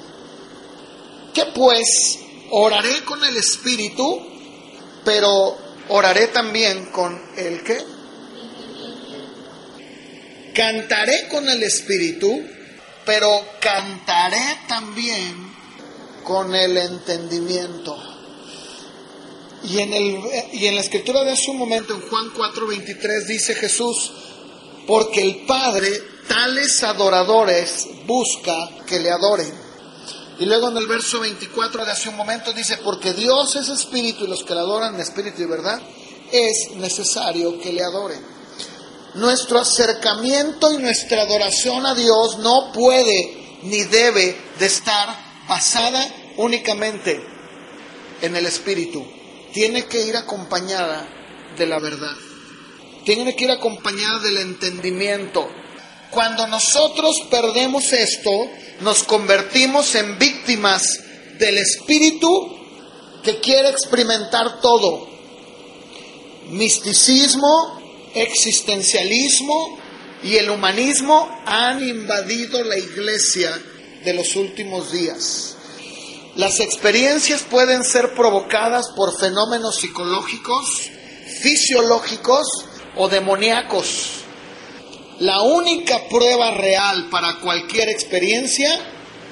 que 1.32 1.44
pues 1.54 2.18
oraré 2.50 3.04
con 3.04 3.22
el 3.24 3.36
Espíritu, 3.36 4.20
pero 5.04 5.56
oraré 5.88 6.28
también 6.28 6.86
con 6.86 7.20
el 7.36 7.62
qué? 7.62 7.78
Cantaré 10.54 11.28
con 11.28 11.48
el 11.48 11.62
Espíritu, 11.62 12.42
pero 13.04 13.46
cantaré 13.60 14.58
también 14.66 15.54
con 16.24 16.54
el 16.54 16.76
entendimiento. 16.76 17.96
Y 19.62 19.78
en, 19.78 19.92
el, 19.92 20.18
y 20.52 20.66
en 20.66 20.74
la 20.74 20.80
escritura 20.80 21.24
de 21.24 21.32
hace 21.32 21.50
un 21.50 21.58
momento, 21.58 21.94
en 21.94 22.00
Juan 22.00 22.32
4:23, 22.32 23.26
dice 23.26 23.54
Jesús, 23.54 24.12
porque 24.86 25.22
el 25.22 25.46
Padre 25.46 25.90
tales 26.28 26.82
adoradores 26.82 27.86
busca 28.06 28.68
que 28.86 29.00
le 29.00 29.10
adoren. 29.10 29.52
Y 30.38 30.44
luego 30.44 30.68
en 30.68 30.76
el 30.76 30.86
verso 30.86 31.20
24 31.20 31.84
de 31.84 31.92
hace 31.92 32.08
un 32.10 32.16
momento 32.16 32.52
dice, 32.52 32.78
porque 32.78 33.14
Dios 33.14 33.56
es 33.56 33.68
espíritu 33.68 34.24
y 34.24 34.28
los 34.28 34.44
que 34.44 34.54
le 34.54 34.60
adoran 34.60 34.94
en 34.94 35.00
espíritu 35.00 35.42
y 35.42 35.46
verdad, 35.46 35.80
es 36.30 36.72
necesario 36.76 37.58
que 37.58 37.72
le 37.72 37.82
adoren. 37.82 38.20
Nuestro 39.14 39.58
acercamiento 39.58 40.72
y 40.72 40.78
nuestra 40.78 41.22
adoración 41.22 41.86
a 41.86 41.94
Dios 41.94 42.38
no 42.38 42.70
puede 42.72 43.60
ni 43.62 43.82
debe 43.84 44.36
de 44.58 44.66
estar 44.66 45.08
basada 45.48 46.06
únicamente 46.36 47.24
en 48.20 48.36
el 48.36 48.44
espíritu. 48.44 49.06
Tiene 49.54 49.86
que 49.86 50.02
ir 50.02 50.16
acompañada 50.16 51.08
de 51.56 51.66
la 51.66 51.78
verdad. 51.78 52.25
Tiene 53.06 53.36
que 53.36 53.44
ir 53.44 53.52
acompañada 53.52 54.18
del 54.18 54.38
entendimiento. 54.38 55.48
Cuando 56.10 56.48
nosotros 56.48 57.16
perdemos 57.30 57.92
esto, 57.92 58.30
nos 58.80 59.04
convertimos 59.04 59.94
en 59.94 60.18
víctimas 60.18 60.82
del 61.38 61.56
espíritu 61.58 62.28
que 63.22 63.38
quiere 63.38 63.68
experimentar 63.68 64.60
todo. 64.60 65.08
Misticismo, 66.48 68.10
existencialismo 68.12 69.78
y 70.24 70.34
el 70.38 70.50
humanismo 70.50 71.30
han 71.46 71.88
invadido 71.88 72.64
la 72.64 72.76
iglesia 72.76 73.56
de 74.04 74.14
los 74.14 74.34
últimos 74.34 74.90
días. 74.90 75.54
Las 76.34 76.58
experiencias 76.58 77.42
pueden 77.42 77.84
ser 77.84 78.14
provocadas 78.14 78.86
por 78.96 79.16
fenómenos 79.16 79.76
psicológicos, 79.76 80.90
fisiológicos 81.40 82.48
o 82.96 83.08
demoníacos. 83.08 84.22
La 85.20 85.42
única 85.42 86.08
prueba 86.08 86.50
real 86.52 87.08
para 87.10 87.40
cualquier 87.40 87.88
experiencia 87.88 88.70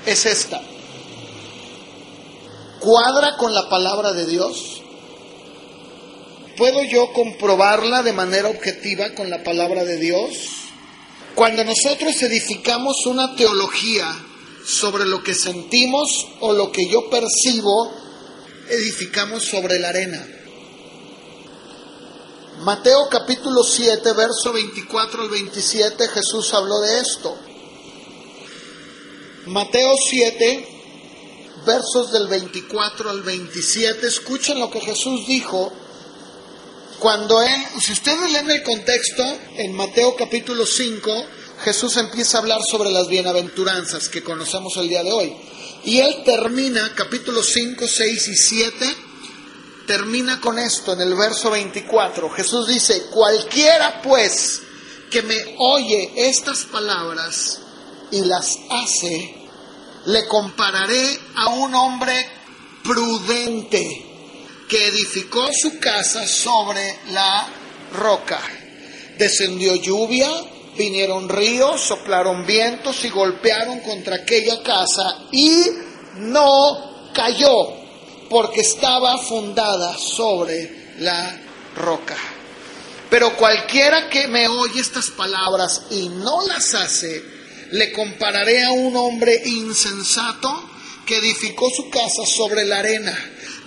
es 0.06 0.26
esta. 0.26 0.62
¿Cuadra 2.80 3.36
con 3.36 3.54
la 3.54 3.68
palabra 3.68 4.12
de 4.12 4.26
Dios? 4.26 4.82
¿Puedo 6.56 6.84
yo 6.84 7.12
comprobarla 7.12 8.02
de 8.02 8.12
manera 8.12 8.48
objetiva 8.48 9.14
con 9.14 9.28
la 9.28 9.42
palabra 9.42 9.84
de 9.84 9.96
Dios? 9.98 10.30
Cuando 11.34 11.64
nosotros 11.64 12.22
edificamos 12.22 13.06
una 13.06 13.34
teología 13.34 14.06
sobre 14.64 15.04
lo 15.04 15.22
que 15.22 15.34
sentimos 15.34 16.28
o 16.40 16.52
lo 16.52 16.70
que 16.70 16.86
yo 16.88 17.10
percibo, 17.10 17.92
edificamos 18.70 19.44
sobre 19.44 19.78
la 19.80 19.88
arena. 19.88 20.24
Mateo 22.60 23.08
capítulo 23.10 23.62
7, 23.64 24.12
verso 24.12 24.52
24 24.52 25.22
al 25.22 25.28
27, 25.28 26.08
Jesús 26.08 26.54
habló 26.54 26.80
de 26.80 27.00
esto. 27.00 27.36
Mateo 29.46 29.94
7, 30.08 30.68
versos 31.66 32.12
del 32.12 32.28
24 32.28 33.10
al 33.10 33.22
27, 33.22 34.06
escuchen 34.06 34.60
lo 34.60 34.70
que 34.70 34.80
Jesús 34.80 35.26
dijo 35.26 35.72
cuando 36.98 37.42
él, 37.42 37.62
si 37.80 37.92
ustedes 37.92 38.30
leen 38.30 38.50
el 38.50 38.62
contexto, 38.62 39.22
en 39.56 39.74
Mateo 39.74 40.14
capítulo 40.16 40.64
5, 40.64 41.26
Jesús 41.64 41.96
empieza 41.96 42.38
a 42.38 42.40
hablar 42.40 42.62
sobre 42.62 42.90
las 42.90 43.08
bienaventuranzas 43.08 44.08
que 44.08 44.22
conocemos 44.22 44.76
el 44.76 44.88
día 44.88 45.02
de 45.02 45.12
hoy. 45.12 45.36
Y 45.84 45.98
él 45.98 46.22
termina, 46.24 46.92
capítulo 46.94 47.42
5, 47.42 47.86
6 47.86 48.28
y 48.28 48.36
7, 48.36 48.96
termina 49.86 50.40
con 50.40 50.58
esto 50.58 50.92
en 50.92 51.00
el 51.00 51.14
verso 51.14 51.50
24. 51.50 52.30
Jesús 52.30 52.68
dice, 52.68 53.06
cualquiera 53.10 54.00
pues 54.02 54.62
que 55.10 55.22
me 55.22 55.56
oye 55.58 56.12
estas 56.16 56.64
palabras 56.64 57.60
y 58.10 58.24
las 58.24 58.58
hace, 58.70 59.34
le 60.06 60.26
compararé 60.26 61.18
a 61.36 61.48
un 61.48 61.74
hombre 61.74 62.26
prudente 62.82 64.06
que 64.68 64.88
edificó 64.88 65.48
su 65.52 65.78
casa 65.78 66.26
sobre 66.26 66.98
la 67.10 67.46
roca. 67.92 68.40
Descendió 69.18 69.74
lluvia, 69.76 70.28
vinieron 70.76 71.28
ríos, 71.28 71.80
soplaron 71.80 72.44
vientos 72.44 73.04
y 73.04 73.10
golpearon 73.10 73.80
contra 73.80 74.16
aquella 74.16 74.62
casa 74.62 75.26
y 75.30 75.64
no 76.16 77.12
cayó 77.12 77.83
porque 78.28 78.60
estaba 78.60 79.18
fundada 79.18 79.96
sobre 79.98 80.94
la 80.98 81.40
roca. 81.76 82.16
Pero 83.10 83.36
cualquiera 83.36 84.08
que 84.08 84.26
me 84.26 84.48
oye 84.48 84.80
estas 84.80 85.10
palabras 85.10 85.82
y 85.90 86.08
no 86.08 86.46
las 86.46 86.74
hace, 86.74 87.22
le 87.70 87.92
compararé 87.92 88.64
a 88.64 88.72
un 88.72 88.96
hombre 88.96 89.40
insensato 89.44 90.70
que 91.06 91.18
edificó 91.18 91.70
su 91.70 91.90
casa 91.90 92.24
sobre 92.26 92.64
la 92.64 92.78
arena. 92.78 93.16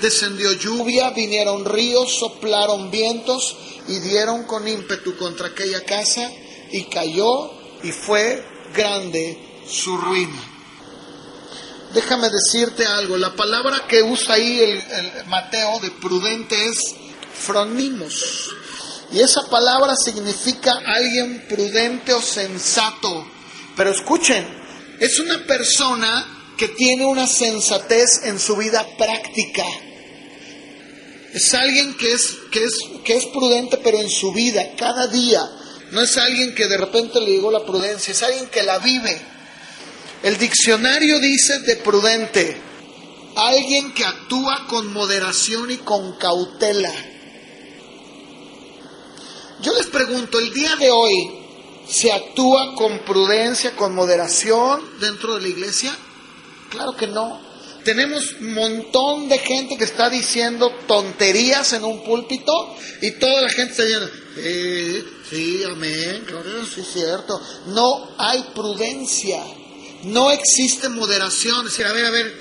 Descendió 0.01 0.53
lluvia, 0.53 1.11
vinieron 1.11 1.65
ríos, 1.65 2.17
soplaron 2.17 2.91
vientos 2.91 3.57
y 3.87 3.99
dieron 3.99 4.43
con 4.43 4.67
ímpetu 4.67 5.15
contra 5.17 5.47
aquella 5.47 5.83
casa 5.83 6.31
y 6.71 6.83
cayó 6.83 7.51
y 7.83 7.91
fue 7.91 8.43
grande 8.73 9.37
su 9.67 9.97
ruina. 9.97 10.56
Déjame 11.93 12.29
decirte 12.29 12.85
algo, 12.85 13.17
la 13.17 13.33
palabra 13.33 13.85
que 13.87 14.03
usa 14.03 14.35
ahí 14.35 14.59
el, 14.59 15.25
Mateo 15.27 15.79
de 15.79 15.91
prudente 15.91 16.67
es 16.67 16.77
fronimos. 17.33 18.51
Y 19.11 19.21
esa 19.21 19.49
palabra 19.49 19.95
significa 19.95 20.81
alguien 20.85 21.45
prudente 21.47 22.13
o 22.13 22.21
sensato. 22.21 23.25
Pero 23.75 23.91
escuchen, 23.91 24.45
es 24.99 25.19
una 25.19 25.45
persona 25.45 26.53
que 26.57 26.67
tiene 26.69 27.05
una 27.05 27.27
sensatez 27.27 28.23
en 28.23 28.39
su 28.39 28.57
vida 28.57 28.85
práctica. 28.97 29.63
Es 31.33 31.53
alguien 31.53 31.95
que 31.95 32.13
es, 32.13 32.35
que 32.51 32.63
es, 32.63 32.73
que 33.05 33.15
es 33.15 33.25
prudente, 33.27 33.77
pero 33.77 33.99
en 33.99 34.09
su 34.09 34.33
vida, 34.33 34.71
cada 34.77 35.07
día. 35.07 35.41
No 35.91 36.01
es 36.01 36.17
alguien 36.17 36.53
que 36.53 36.67
de 36.67 36.77
repente 36.77 37.21
le 37.21 37.31
llegó 37.31 37.51
la 37.51 37.65
prudencia, 37.65 38.11
es 38.11 38.23
alguien 38.23 38.47
que 38.47 38.63
la 38.63 38.79
vive. 38.79 39.36
El 40.23 40.37
diccionario 40.37 41.19
dice 41.19 41.59
de 41.59 41.75
prudente, 41.77 42.57
alguien 43.35 43.93
que 43.93 44.03
actúa 44.03 44.65
con 44.67 44.91
moderación 44.91 45.69
y 45.69 45.77
con 45.77 46.13
cautela. 46.17 46.93
Yo 49.61 49.73
les 49.75 49.87
pregunto, 49.87 50.39
el 50.39 50.53
día 50.53 50.75
de 50.75 50.89
hoy, 50.91 51.13
¿se 51.87 52.11
actúa 52.11 52.73
con 52.75 52.99
prudencia, 52.99 53.75
con 53.75 53.93
moderación 53.93 54.81
dentro 54.99 55.35
de 55.35 55.41
la 55.41 55.47
iglesia? 55.47 55.95
Claro 56.69 56.95
que 56.95 57.07
no. 57.07 57.39
Tenemos 57.83 58.33
un 58.41 58.53
montón 58.53 59.29
de 59.29 59.37
gente 59.37 59.77
que 59.77 59.85
está 59.85 60.09
diciendo 60.09 60.71
tonterías 60.87 61.71
en 61.73 61.85
un 61.85 62.03
púlpito 62.03 62.75
y 63.01 63.11
toda 63.11 63.41
la 63.41 63.49
gente 63.49 63.71
está 63.71 63.83
diciendo, 63.83 64.09
sí, 64.35 65.05
sí, 65.29 65.63
amén, 65.63 66.25
gloria, 66.27 66.53
sí, 66.65 66.81
cierto. 66.83 67.39
No 67.67 68.09
hay 68.17 68.43
prudencia, 68.53 69.41
no 70.07 70.31
existe 70.31 70.89
moderación. 70.89 71.65
Es 71.65 71.71
decir, 71.71 71.85
a 71.85 71.93
ver, 71.93 72.05
a 72.05 72.09
ver, 72.09 72.33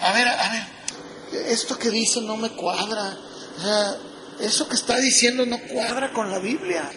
a 0.00 0.12
ver, 0.12 0.28
a 0.28 0.52
ver, 0.52 1.48
esto 1.48 1.78
que 1.78 1.90
dice 1.90 2.20
no 2.20 2.36
me 2.36 2.50
cuadra. 2.50 3.16
O 3.56 3.60
sea, 3.60 3.96
eso 4.40 4.68
que 4.68 4.76
está 4.76 4.96
diciendo 4.98 5.44
no 5.46 5.58
cuadra 5.60 6.12
con 6.12 6.30
la 6.30 6.38
Biblia. 6.38 6.90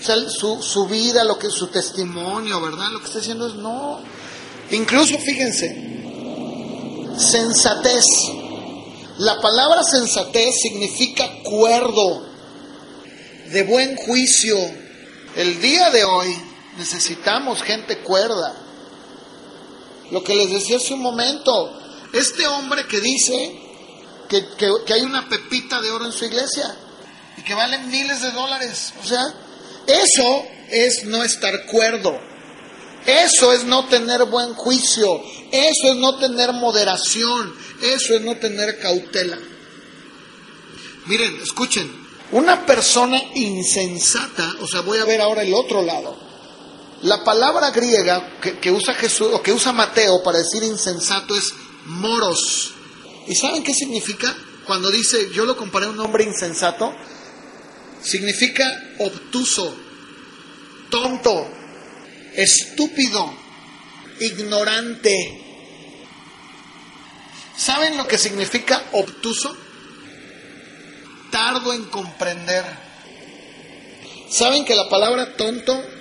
O 0.00 0.04
sea, 0.04 0.16
su, 0.28 0.62
su 0.62 0.86
vida, 0.86 1.24
lo 1.24 1.38
que 1.38 1.48
su 1.48 1.68
testimonio, 1.68 2.60
¿verdad? 2.60 2.90
Lo 2.90 2.98
que 2.98 3.06
está 3.06 3.18
diciendo 3.18 3.46
es 3.46 3.54
no. 3.54 4.02
Incluso, 4.70 5.18
fíjense, 5.18 5.92
sensatez. 7.18 8.04
La 9.18 9.40
palabra 9.40 9.82
sensatez 9.84 10.54
significa 10.60 11.28
cuerdo, 11.44 12.26
de 13.52 13.62
buen 13.62 13.96
juicio. 13.96 14.58
El 15.36 15.60
día 15.60 15.90
de 15.90 16.04
hoy 16.04 16.36
necesitamos 16.78 17.62
gente 17.62 17.98
cuerda. 17.98 18.54
Lo 20.12 20.22
que 20.22 20.34
les 20.34 20.50
decía 20.50 20.76
hace 20.76 20.92
un 20.92 21.00
momento, 21.00 21.72
este 22.12 22.46
hombre 22.46 22.86
que 22.86 23.00
dice 23.00 23.58
que, 24.28 24.44
que, 24.58 24.92
hay 24.92 25.00
una 25.00 25.26
pepita 25.26 25.80
de 25.80 25.90
oro 25.90 26.04
en 26.04 26.12
su 26.12 26.26
iglesia 26.26 26.76
y 27.38 27.42
que 27.42 27.54
vale 27.54 27.78
miles 27.78 28.20
de 28.20 28.30
dólares, 28.30 28.92
o 29.02 29.06
sea, 29.06 29.24
eso 29.86 30.44
es 30.70 31.04
no 31.04 31.24
estar 31.24 31.64
cuerdo. 31.64 32.14
Eso 33.06 33.52
es 33.52 33.64
no 33.64 33.86
tener 33.86 34.26
buen 34.26 34.52
juicio, 34.54 35.20
eso 35.50 35.90
es 35.90 35.96
no 35.96 36.18
tener 36.18 36.52
moderación, 36.52 37.52
eso 37.80 38.14
es 38.14 38.20
no 38.20 38.36
tener 38.36 38.78
cautela. 38.78 39.38
Miren, 41.06 41.40
escuchen, 41.42 41.90
una 42.32 42.64
persona 42.66 43.20
insensata, 43.34 44.56
o 44.60 44.68
sea, 44.68 44.82
voy 44.82 44.98
a 44.98 45.04
ver 45.04 45.22
ahora 45.22 45.42
el 45.42 45.54
otro 45.54 45.82
lado. 45.82 46.31
La 47.02 47.24
palabra 47.24 47.70
griega 47.70 48.38
que, 48.40 48.70
usa 48.70 48.94
Jesús 48.94 49.28
o 49.32 49.42
que 49.42 49.52
usa 49.52 49.72
Mateo 49.72 50.22
para 50.22 50.38
decir 50.38 50.62
insensato 50.62 51.36
es 51.36 51.52
moros. 51.86 52.74
¿Y 53.26 53.34
saben 53.34 53.64
qué 53.64 53.74
significa? 53.74 54.34
Cuando 54.66 54.88
dice, 54.90 55.30
yo 55.32 55.44
lo 55.44 55.56
comparé 55.56 55.86
a 55.86 55.90
un 55.90 55.98
hombre 55.98 56.22
insensato, 56.22 56.94
significa 58.00 58.64
obtuso, 59.00 59.74
tonto, 60.90 61.48
estúpido, 62.34 63.34
ignorante. 64.20 65.40
¿Saben 67.56 67.96
lo 67.96 68.06
que 68.06 68.18
significa 68.18 68.80
obtuso? 68.92 69.56
Tardo 71.32 71.72
en 71.72 71.84
comprender. 71.86 72.64
¿Saben 74.30 74.64
que 74.64 74.76
la 74.76 74.88
palabra 74.88 75.34
tonto 75.34 75.91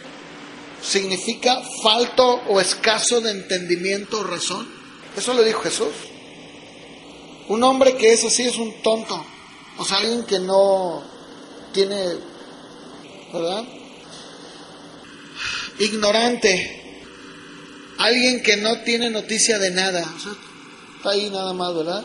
significa 0.82 1.62
falto 1.84 2.42
o 2.48 2.60
escaso 2.60 3.22
de 3.22 3.32
entendimiento 3.32 4.20
o 4.20 4.24
razón? 4.24 4.68
Eso 5.16 5.34
lo 5.34 5.44
dijo 5.44 5.62
Jesús. 5.62 5.94
Un 7.48 7.64
hombre 7.64 7.96
que 7.98 8.14
es 8.14 8.24
así 8.24 8.44
es 8.44 8.58
un 8.58 8.82
tonto. 8.82 9.26
O 9.78 9.86
sea, 9.86 9.98
alguien 9.98 10.24
que 10.24 10.40
no 10.40 11.04
tiene, 11.74 11.98
¿verdad? 13.34 13.64
ignorante, 15.82 16.82
alguien 17.98 18.42
que 18.44 18.58
no 18.58 18.82
tiene 18.82 19.10
noticia 19.10 19.60
de 19.60 19.72
nada, 19.72 20.06
está 20.98 21.10
ahí 21.10 21.30
nada 21.30 21.54
más, 21.54 21.76
¿verdad? 21.76 22.04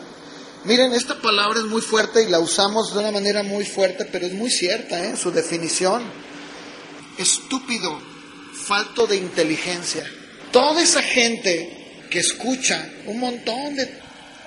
Miren, 0.63 0.93
esta 0.93 1.15
palabra 1.21 1.59
es 1.59 1.65
muy 1.65 1.81
fuerte 1.81 2.23
y 2.23 2.29
la 2.29 2.39
usamos 2.39 2.93
de 2.93 2.99
una 2.99 3.11
manera 3.11 3.43
muy 3.43 3.65
fuerte, 3.65 4.05
pero 4.05 4.25
es 4.25 4.33
muy 4.33 4.49
cierta, 4.49 5.03
¿eh? 5.03 5.15
Su 5.15 5.31
definición. 5.31 6.03
Estúpido, 7.17 7.99
falto 8.67 9.07
de 9.07 9.15
inteligencia. 9.15 10.09
Toda 10.51 10.81
esa 10.81 11.01
gente 11.01 12.05
que 12.09 12.19
escucha 12.19 12.89
un 13.05 13.19
montón 13.19 13.75
de 13.75 13.99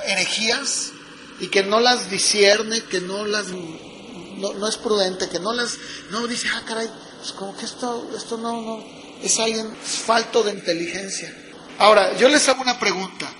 herejías 0.07 0.93
y 1.41 1.49
que 1.49 1.63
no 1.63 1.81
las 1.81 2.11
discierne, 2.11 2.83
que 2.83 3.01
no 3.01 3.25
las 3.27 3.47
no, 3.49 4.69
es 4.69 4.77
prudente, 4.77 5.29
que 5.29 5.39
no 5.39 5.53
las 5.53 5.77
no 6.11 6.27
dice, 6.27 6.49
ah 6.55 6.63
caray, 6.67 6.89
pues 7.19 7.33
como 7.33 7.57
que 7.57 7.65
esto, 7.65 8.11
esto 8.17 8.37
no, 8.37 8.61
no, 8.61 8.85
es 9.23 9.39
alguien 9.39 9.75
falto 9.77 10.43
de 10.43 10.53
inteligencia. 10.53 11.35
Ahora, 11.79 12.17
yo 12.17 12.29
les 12.29 12.47
hago 12.49 12.63
una 12.63 12.79
pregunta. 12.79 13.31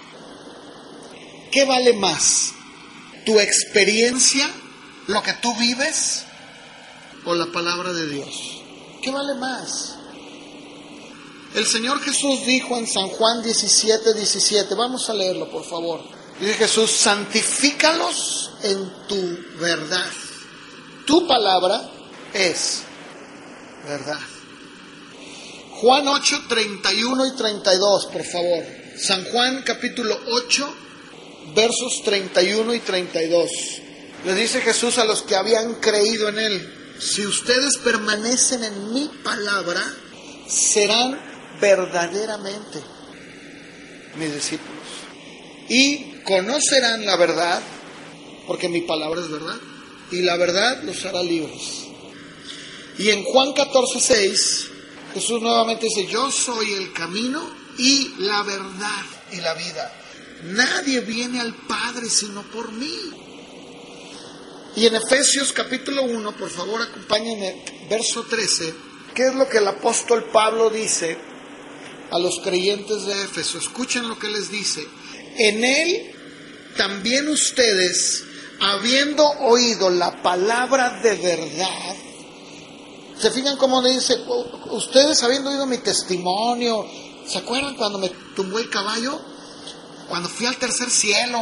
¿Qué 1.53 1.65
vale 1.65 1.93
más? 1.95 2.53
¿Tu 3.27 3.39
experiencia, 3.39 4.49
lo 5.09 5.23
que 5.23 5.33
tú 5.35 5.55
vives, 5.57 6.25
o 7.25 7.35
la 7.35 7.47
palabra 7.47 7.93
de 7.93 8.07
Dios? 8.07 8.63
¿Qué 9.03 9.11
vale 9.11 9.35
más? 9.35 10.00
El 11.55 11.67
Señor 11.67 12.01
Jesús 12.01 12.47
dijo 12.47 12.77
en 12.79 12.87
San 12.87 13.09
Juan 13.09 13.43
17, 13.43 14.15
17, 14.15 14.75
vamos 14.77 15.11
a 15.11 15.15
leerlo 15.15 15.51
por 15.51 15.65
favor. 15.65 16.01
Dice 16.39 16.55
Jesús, 16.55 16.93
santifícalos 16.93 18.53
en 18.63 19.07
tu 19.09 19.39
verdad. 19.59 20.11
Tu 21.07 21.27
palabra 21.27 21.91
es 22.33 22.83
verdad. 23.85 24.21
Juan 25.73 26.07
8, 26.07 26.43
31 26.49 27.27
y 27.27 27.37
32, 27.37 28.07
por 28.07 28.25
favor. 28.25 28.65
San 28.97 29.25
Juan 29.25 29.63
capítulo 29.65 30.19
8, 30.29 30.75
versos 31.57 32.03
31 32.05 32.75
y 32.75 32.81
32. 32.81 33.51
Le 34.25 34.35
dice 34.35 34.61
Jesús 34.61 34.99
a 34.99 35.05
los 35.05 35.23
que 35.23 35.35
habían 35.35 35.75
creído 35.77 36.29
en 36.29 36.39
Él, 36.39 36.95
si 37.01 37.27
ustedes 37.27 37.79
permanecen 37.79 38.63
en 38.63 38.93
mi 38.93 39.09
palabra, 39.25 39.83
serán 40.47 41.30
verdaderamente 41.61 42.81
mis 44.17 44.35
discípulos. 44.35 44.81
Y 45.69 46.23
conocerán 46.25 47.07
la 47.07 47.17
verdad, 47.17 47.63
porque 48.47 48.69
mi 48.69 48.83
palabra 48.83 49.21
es 49.21 49.31
verdad, 49.31 49.57
y 50.11 50.23
la 50.23 50.37
verdad 50.37 50.83
los 50.83 51.05
hará 51.05 51.23
libres. 51.23 51.87
Y 52.99 53.11
en 53.11 53.23
Juan 53.25 53.53
14, 53.53 54.01
6, 54.01 54.67
Jesús 55.15 55.41
nuevamente 55.41 55.87
dice, 55.87 56.07
yo 56.07 56.31
soy 56.31 56.73
el 56.75 56.93
camino 56.93 57.43
y 57.79 58.15
la 58.19 58.43
verdad 58.43 59.05
y 59.33 59.37
la 59.37 59.55
vida. 59.55 59.93
Nadie 60.45 61.01
viene 61.01 61.41
al 61.41 61.55
Padre 61.55 62.09
sino 62.09 62.43
por 62.43 62.73
mí. 62.73 62.95
Y 64.77 64.87
en 64.87 64.95
Efesios 64.95 65.53
capítulo 65.53 66.03
1, 66.03 66.37
por 66.37 66.51
favor 66.51 66.81
acompáñenme, 66.83 67.65
verso 67.89 68.25
13, 68.25 68.75
¿qué 69.15 69.29
es 69.29 69.35
lo 69.35 69.49
que 69.49 69.59
el 69.59 69.69
apóstol 69.69 70.25
Pablo 70.33 70.71
dice 70.71 71.30
a 72.11 72.19
los 72.19 72.41
creyentes 72.41 73.07
de 73.07 73.25
Éfeso? 73.25 73.59
Escuchen 73.59 74.09
lo 74.09 74.19
que 74.19 74.29
les 74.29 74.51
dice. 74.51 74.87
En 75.39 75.65
él 75.65 76.13
también 76.77 77.29
ustedes, 77.29 78.25
habiendo 78.61 79.27
oído 79.27 79.91
la 79.91 80.23
palabra 80.23 81.01
de 81.03 81.15
verdad, 81.17 81.97
se 83.19 83.31
fijan 83.31 83.57
cómo 83.57 83.83
dice, 83.83 84.19
ustedes 84.71 85.23
habiendo 85.23 85.51
oído 85.51 85.67
mi 85.67 85.79
testimonio, 85.79 86.87
¿se 87.27 87.39
acuerdan 87.39 87.77
cuando 87.77 87.99
me 87.99 88.09
tumbó 88.35 88.59
el 88.59 88.71
caballo? 88.71 89.21
Cuando 90.09 90.29
fui 90.29 90.47
al 90.47 90.57
tercer 90.57 90.91
cielo. 90.91 91.39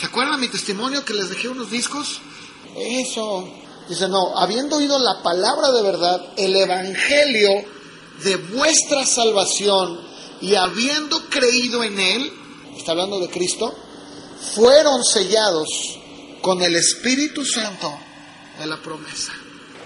¿Se 0.00 0.06
acuerdan 0.06 0.40
mi 0.40 0.48
testimonio 0.48 1.04
que 1.04 1.14
les 1.14 1.28
dejé 1.28 1.48
unos 1.48 1.70
discos? 1.70 2.20
Eso. 2.76 3.48
Dice, 3.88 4.08
no, 4.08 4.36
habiendo 4.38 4.76
oído 4.76 4.98
la 4.98 5.22
palabra 5.22 5.70
de 5.72 5.82
verdad, 5.82 6.32
el 6.36 6.56
evangelio 6.56 7.50
de 8.24 8.36
vuestra 8.36 9.06
salvación 9.06 10.00
y 10.40 10.54
habiendo 10.54 11.28
creído 11.28 11.84
en 11.84 11.98
él, 11.98 12.32
está 12.76 12.92
hablando 12.92 13.20
de 13.20 13.28
Cristo, 13.28 13.74
fueron 14.54 15.04
sellados 15.04 15.68
con 16.40 16.62
el 16.62 16.74
Espíritu 16.74 17.44
Santo 17.44 17.92
de 18.58 18.66
la 18.66 18.76
promesa. 18.82 19.32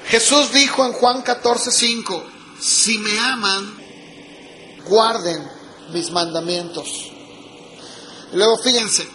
Jesús 0.09 0.53
dijo 0.53 0.85
en 0.87 0.93
Juan 0.93 1.23
14, 1.23 1.71
5, 1.71 2.25
si 2.59 2.99
me 2.99 3.19
aman, 3.19 3.77
guarden 4.89 5.47
mis 5.93 6.11
mandamientos. 6.11 7.11
Luego 8.33 8.59
fíjense, 8.59 9.07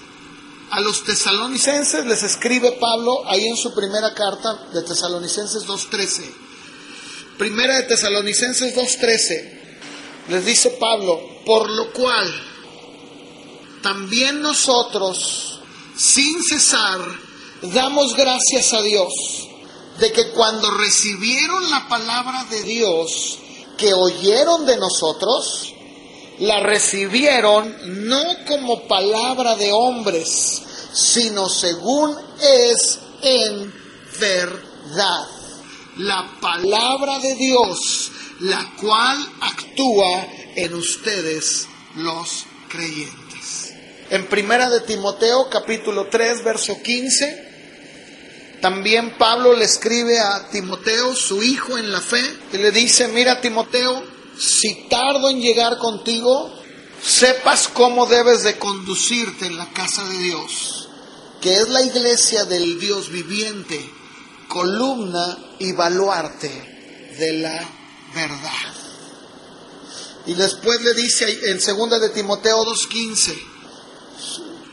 a 0.72 0.80
los 0.80 1.04
tesalonicenses 1.04 2.06
les 2.06 2.24
escribe 2.24 2.74
Pablo 2.80 3.28
ahí 3.28 3.46
en 3.46 3.58
su 3.58 3.74
primera 3.74 4.14
carta 4.14 4.68
de 4.74 4.82
Tesalonicenses 4.84 5.66
2.13. 5.66 6.51
Primera 7.42 7.78
de 7.78 7.84
Tesalonicenses 7.88 8.76
2.13. 8.76 10.30
Les 10.30 10.46
dice 10.46 10.78
Pablo, 10.80 11.20
por 11.44 11.68
lo 11.72 11.92
cual 11.92 12.32
también 13.82 14.44
nosotros, 14.44 15.60
sin 15.98 16.44
cesar, 16.44 17.00
damos 17.64 18.16
gracias 18.16 18.74
a 18.74 18.84
Dios 18.84 19.12
de 19.98 20.12
que 20.12 20.30
cuando 20.34 20.70
recibieron 20.70 21.68
la 21.72 21.88
palabra 21.90 22.46
de 22.52 22.62
Dios 22.62 23.40
que 23.76 23.92
oyeron 23.92 24.68
de 24.68 24.78
nosotros, 24.78 25.74
la 26.38 26.60
recibieron 26.60 27.76
no 28.08 28.22
como 28.48 28.88
palabra 28.88 29.56
de 29.56 29.72
hombres, 29.72 30.62
sino 30.94 31.50
según 31.50 32.16
es 32.40 33.00
en 33.24 33.74
verdad. 34.20 35.41
La 36.02 36.40
palabra 36.42 37.20
de 37.20 37.36
Dios, 37.36 38.12
la 38.40 38.74
cual 38.82 39.18
actúa 39.40 40.28
en 40.56 40.74
ustedes 40.74 41.68
los 41.96 42.46
creyentes. 42.70 43.74
En 44.10 44.26
primera 44.26 44.68
de 44.72 44.82
Timoteo 44.82 45.48
capítulo 45.48 46.08
3 46.08 46.44
verso 46.44 46.82
15 46.82 47.52
también 48.62 49.16
Pablo 49.20 49.56
le 49.56 49.66
escribe 49.66 50.20
a 50.20 50.50
Timoteo, 50.50 51.16
su 51.16 51.44
hijo 51.44 51.78
en 51.78 51.92
la 51.92 52.02
fe, 52.02 52.24
y 52.54 52.58
le 52.58 52.72
dice, 52.72 53.08
mira 53.08 53.40
Timoteo, 53.40 54.04
si 54.40 54.88
tardo 54.90 55.30
en 55.30 55.40
llegar 55.40 55.78
contigo, 55.78 56.52
sepas 57.04 57.68
cómo 57.68 58.08
debes 58.08 58.42
de 58.44 58.58
conducirte 58.58 59.46
en 59.46 59.58
la 59.58 59.68
casa 59.72 60.04
de 60.08 60.18
Dios, 60.18 60.90
que 61.42 61.56
es 61.56 61.70
la 61.70 61.82
iglesia 61.84 62.46
del 62.46 62.80
Dios 62.80 63.10
viviente, 63.12 64.01
columna 64.52 65.38
y 65.60 65.72
baluarte 65.72 66.50
de 67.18 67.34
la 67.34 67.70
verdad. 68.14 68.74
Y 70.26 70.34
después 70.34 70.82
le 70.82 70.94
dice 70.94 71.52
en 71.52 71.62
segunda 71.62 71.98
de 72.00 72.10
Timoteo 72.10 72.66
2.15, 72.66 73.34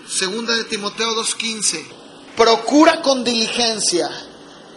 segunda 0.08 0.56
de 0.56 0.64
Timoteo 0.64 1.14
2.15, 1.14 1.84
procura 2.36 3.02
con 3.02 3.22
diligencia 3.22 4.10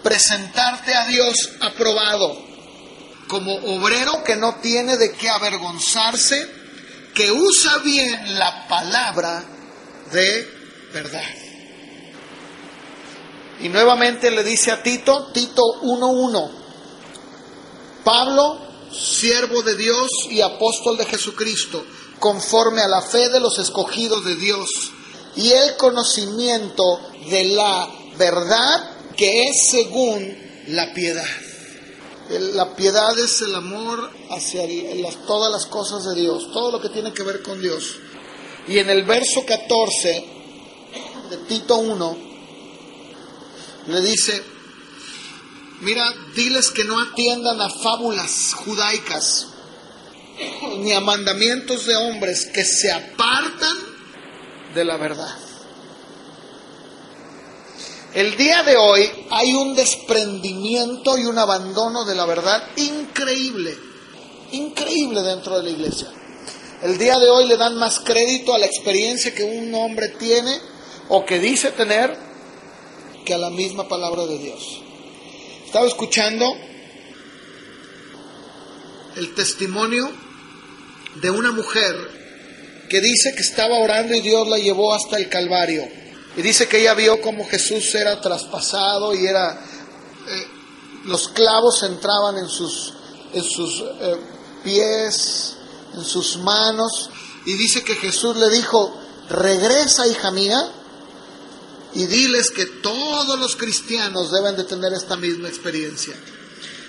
presentarte 0.04 0.94
a 0.94 1.08
Dios 1.08 1.50
aprobado 1.62 2.38
como 3.28 3.56
obrero 3.56 4.24
que 4.24 4.36
no 4.36 4.56
tiene 4.62 4.98
de 4.98 5.14
qué 5.14 5.30
avergonzarse, 5.30 6.48
que 7.16 7.32
usa 7.32 7.80
bien 7.80 8.38
la 8.38 8.68
palabra 8.68 9.44
de 10.12 10.90
verdad. 10.94 11.41
Y 13.60 13.70
nuevamente 13.70 14.32
le 14.32 14.44
dice 14.44 14.72
a 14.72 14.82
Tito, 14.82 15.28
Tito 15.34 15.62
1.1, 15.84 16.50
Pablo, 18.04 18.58
siervo 18.92 19.62
de 19.62 19.76
Dios 19.76 20.10
y 20.30 20.42
apóstol 20.42 20.98
de 20.98 21.06
Jesucristo, 21.06 21.86
conforme 22.20 22.82
a 22.82 22.88
la 22.88 23.02
fe 23.02 23.30
de 23.30 23.40
los 23.40 23.60
escogidos 23.60 24.26
de 24.26 24.36
Dios 24.36 24.70
y 25.36 25.52
el 25.52 25.78
conocimiento 25.78 27.00
de 27.30 27.46
la 27.46 27.88
verdad 28.18 28.92
que 29.16 29.44
es 29.44 29.68
según 29.70 30.38
la 30.68 30.94
piedad. 30.94 31.26
La 32.54 32.76
piedad 32.76 33.18
es 33.20 33.42
el 33.42 33.54
amor 33.56 34.10
hacia 34.30 34.64
todas 35.28 35.52
las 35.52 35.66
cosas 35.66 36.04
de 36.06 36.22
Dios, 36.22 36.52
todo 36.54 36.72
lo 36.72 36.82
que 36.82 36.90
tiene 36.90 37.14
que 37.14 37.24
ver 37.24 37.42
con 37.42 37.62
Dios. 37.62 37.96
Y 38.68 38.78
en 38.78 38.90
el 38.90 39.04
verso 39.04 39.46
14 39.46 40.26
de 41.30 41.38
Tito 41.48 41.78
1, 41.78 42.31
le 43.88 44.02
dice, 44.02 44.42
mira, 45.82 46.14
diles 46.36 46.72
que 46.72 46.84
no 46.84 47.00
atiendan 47.00 47.60
a 47.62 47.70
fábulas 47.70 48.54
judaicas, 48.54 49.48
ni 50.80 50.94
a 50.94 51.00
mandamientos 51.00 51.86
de 51.86 51.96
hombres 51.96 52.46
que 52.54 52.64
se 52.64 52.92
apartan 52.92 53.78
de 54.74 54.86
la 54.86 54.98
verdad. 54.98 55.36
El 58.14 58.36
día 58.36 58.64
de 58.64 58.76
hoy 58.76 59.10
hay 59.30 59.54
un 59.54 59.74
desprendimiento 59.74 61.18
y 61.18 61.26
un 61.26 61.38
abandono 61.38 62.04
de 62.04 62.16
la 62.16 62.26
verdad 62.26 62.62
increíble, 62.76 63.78
increíble 64.52 65.22
dentro 65.22 65.58
de 65.58 65.64
la 65.64 65.70
iglesia. 65.70 66.08
El 66.82 66.98
día 66.98 67.18
de 67.20 67.30
hoy 67.30 67.48
le 67.48 67.58
dan 67.58 67.78
más 67.78 68.00
crédito 68.00 68.54
a 68.54 68.58
la 68.58 68.66
experiencia 68.66 69.34
que 69.34 69.44
un 69.44 69.74
hombre 69.76 70.10
tiene 70.10 70.60
o 71.10 71.26
que 71.26 71.40
dice 71.40 71.72
tener 71.72 72.31
que 73.24 73.34
a 73.34 73.38
la 73.38 73.50
misma 73.50 73.88
palabra 73.88 74.26
de 74.26 74.38
Dios. 74.38 74.82
Estaba 75.66 75.88
escuchando 75.88 76.46
el 79.16 79.34
testimonio 79.36 80.12
de 81.22 81.30
una 81.30 81.52
mujer 81.52 81.96
que 82.90 83.02
dice 83.02 83.34
que 83.34 83.42
estaba 83.42 83.78
orando 83.78 84.14
y 84.14 84.22
Dios 84.22 84.48
la 84.48 84.58
llevó 84.58 84.94
hasta 84.94 85.18
el 85.18 85.30
Calvario. 85.30 85.88
Y 86.36 86.42
dice 86.42 86.68
que 86.68 86.80
ella 86.80 86.94
vio 86.94 87.22
cómo 87.22 87.48
Jesús 87.48 87.94
era 87.96 88.20
traspasado 88.22 89.14
y 89.14 89.26
era 89.26 89.54
eh, 89.54 90.48
los 91.06 91.30
clavos 91.30 91.84
entraban 91.84 92.38
en 92.38 92.50
sus 92.50 92.94
en 93.34 93.44
sus 93.44 93.82
eh, 93.82 94.18
pies, 94.64 95.56
en 95.94 96.04
sus 96.04 96.38
manos 96.38 97.10
y 97.46 97.54
dice 97.54 97.84
que 97.84 97.96
Jesús 97.96 98.36
le 98.36 98.50
dijo, 98.50 98.94
"Regresa, 99.30 100.08
hija 100.08 100.32
mía, 100.32 100.70
y 101.94 102.06
diles 102.06 102.52
que 102.52 102.66
todos 102.66 103.40
los 103.40 103.56
cristianos 103.56 104.32
deben 104.32 104.56
de 104.56 104.64
tener 104.64 104.94
esta 104.94 105.16
misma 105.16 105.50
experiencia." 105.50 106.16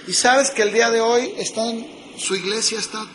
Y 0.07 0.12
sabes 0.12 0.50
que 0.50 0.62
el 0.62 0.72
día 0.72 0.90
de 0.90 1.00
hoy 1.00 1.34
están 1.38 1.86
su 2.18 2.34
iglesia 2.34 2.78
está 2.78 3.07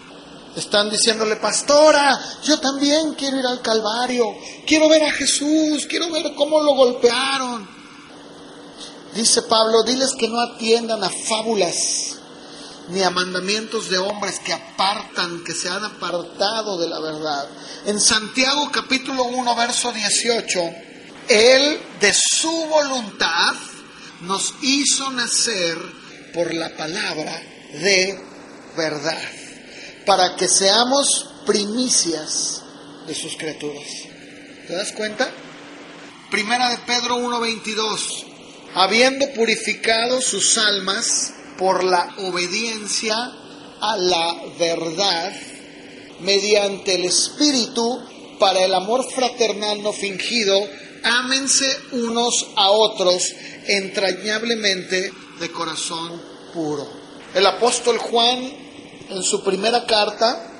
están 0.58 0.90
diciéndole, 0.90 1.36
pastora, 1.36 2.20
yo 2.44 2.60
también 2.60 3.14
quiero 3.14 3.38
ir 3.38 3.46
al 3.46 3.62
Calvario, 3.62 4.36
quiero 4.66 4.90
ver 4.90 5.04
a 5.04 5.12
Jesús, 5.12 5.86
quiero 5.88 6.10
ver 6.10 6.34
cómo 6.36 6.60
lo 6.62 6.74
golpearon. 6.74 7.68
Dice 9.14 9.44
Pablo, 9.44 9.84
diles 9.84 10.14
que 10.18 10.28
no 10.28 10.40
atiendan 10.42 11.04
a 11.04 11.10
fábulas 11.10 12.16
ni 12.90 13.04
a 13.04 13.10
mandamientos 13.10 13.90
de 13.90 13.98
hombres 13.98 14.40
que 14.40 14.54
apartan, 14.54 15.44
que 15.44 15.54
se 15.54 15.70
han 15.70 15.84
apartado 15.84 16.80
de 16.80 16.88
la 16.88 17.00
verdad. 17.02 17.48
En 17.86 18.00
Santiago 18.00 18.70
capítulo 18.72 19.26
1, 19.26 19.56
verso 19.56 19.92
18, 19.92 20.60
Él 21.30 21.80
de 22.00 22.14
su 22.14 22.52
voluntad 22.68 23.54
nos 24.22 24.54
hizo 24.62 25.10
nacer 25.12 25.78
por 26.34 26.54
la 26.54 26.76
palabra 26.76 27.42
de 27.74 28.18
verdad, 28.76 29.22
para 30.06 30.36
que 30.36 30.48
seamos 30.48 31.28
primicias 31.46 32.62
de 33.08 33.16
sus 33.16 33.36
criaturas. 33.36 33.88
¿Te 34.68 34.74
das 34.74 34.92
cuenta? 34.94 35.30
Primera 36.32 36.70
de 36.70 36.78
Pedro 36.80 37.18
1:22, 37.18 38.26
habiendo 38.76 39.30
purificado 39.34 40.22
sus 40.22 40.58
almas 40.58 41.34
por 41.58 41.84
la 41.84 42.16
obediencia 42.18 43.16
a 43.82 43.98
la 43.98 44.36
verdad, 44.60 45.34
mediante 46.20 46.96
el 46.96 47.06
Espíritu, 47.06 48.38
para 48.40 48.64
el 48.64 48.74
amor 48.74 49.10
fraternal 49.12 49.82
no 49.82 49.94
fingido, 49.94 50.60
ámense 51.04 51.66
unos 51.92 52.48
a 52.56 52.72
otros 52.72 53.24
entrañablemente 53.68 55.12
de 55.40 55.52
corazón 55.52 56.22
puro. 56.54 56.88
El 57.34 57.46
apóstol 57.46 57.98
Juan, 57.98 58.40
en 59.10 59.24
su 59.24 59.44
primera 59.44 59.86
carta, 59.86 60.54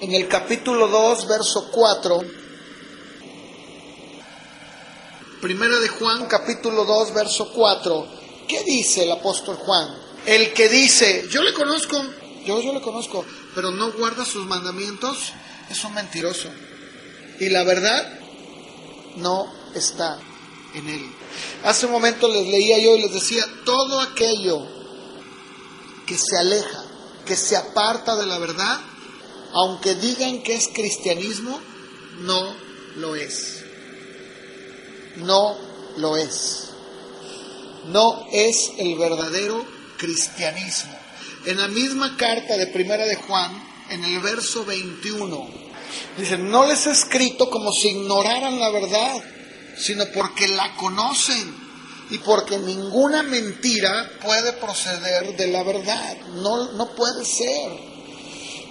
en 0.00 0.12
el 0.12 0.28
capítulo 0.28 0.88
2, 0.88 1.26
verso 1.26 1.70
4, 1.72 2.20
primera 5.40 5.78
de 5.78 5.88
Juan, 5.88 6.26
capítulo 6.26 6.84
2, 6.84 7.14
verso 7.14 7.52
4, 7.52 8.08
¿qué 8.46 8.62
dice 8.64 9.04
el 9.04 9.12
apóstol 9.12 9.56
Juan? 9.56 9.88
El 10.26 10.52
que 10.52 10.68
dice, 10.68 11.26
yo 11.30 11.42
le 11.42 11.52
conozco, 11.52 12.02
yo, 12.44 12.60
yo 12.60 12.72
le 12.72 12.80
conozco, 12.80 13.24
pero 13.54 13.70
no 13.70 13.92
guarda 13.92 14.24
sus 14.24 14.46
mandamientos, 14.46 15.32
es 15.70 15.82
un 15.84 15.94
mentiroso. 15.94 16.48
Y 17.40 17.48
la 17.50 17.62
verdad 17.62 18.17
no 19.18 19.52
está 19.74 20.18
en 20.74 20.88
él. 20.88 21.10
Hace 21.64 21.86
un 21.86 21.92
momento 21.92 22.28
les 22.28 22.46
leía 22.46 22.78
yo 22.78 22.96
y 22.96 23.02
les 23.02 23.12
decía, 23.12 23.44
todo 23.64 24.00
aquello 24.00 24.66
que 26.06 26.16
se 26.16 26.36
aleja, 26.38 26.84
que 27.26 27.36
se 27.36 27.56
aparta 27.56 28.16
de 28.16 28.26
la 28.26 28.38
verdad, 28.38 28.80
aunque 29.52 29.94
digan 29.94 30.42
que 30.42 30.54
es 30.54 30.68
cristianismo, 30.68 31.60
no 32.20 32.54
lo 32.96 33.14
es. 33.14 33.64
No 35.16 35.56
lo 35.96 36.16
es. 36.16 36.70
No 37.86 38.26
es 38.32 38.72
el 38.78 38.96
verdadero 38.96 39.64
cristianismo. 39.96 40.96
En 41.46 41.58
la 41.58 41.68
misma 41.68 42.16
carta 42.16 42.56
de 42.56 42.66
Primera 42.66 43.06
de 43.06 43.16
Juan, 43.16 43.68
en 43.90 44.04
el 44.04 44.20
verso 44.20 44.64
21, 44.64 45.67
dice, 46.16 46.38
no 46.38 46.66
les 46.66 46.86
he 46.86 46.90
escrito 46.90 47.50
como 47.50 47.72
si 47.72 47.88
ignoraran 47.88 48.58
la 48.58 48.70
verdad, 48.70 49.22
sino 49.76 50.04
porque 50.14 50.48
la 50.48 50.74
conocen 50.76 51.54
y 52.10 52.18
porque 52.18 52.58
ninguna 52.58 53.22
mentira 53.22 54.10
puede 54.22 54.52
proceder 54.54 55.36
de 55.36 55.46
la 55.48 55.62
verdad. 55.62 56.16
No, 56.36 56.72
no 56.72 56.94
puede 56.94 57.24
ser. 57.24 57.72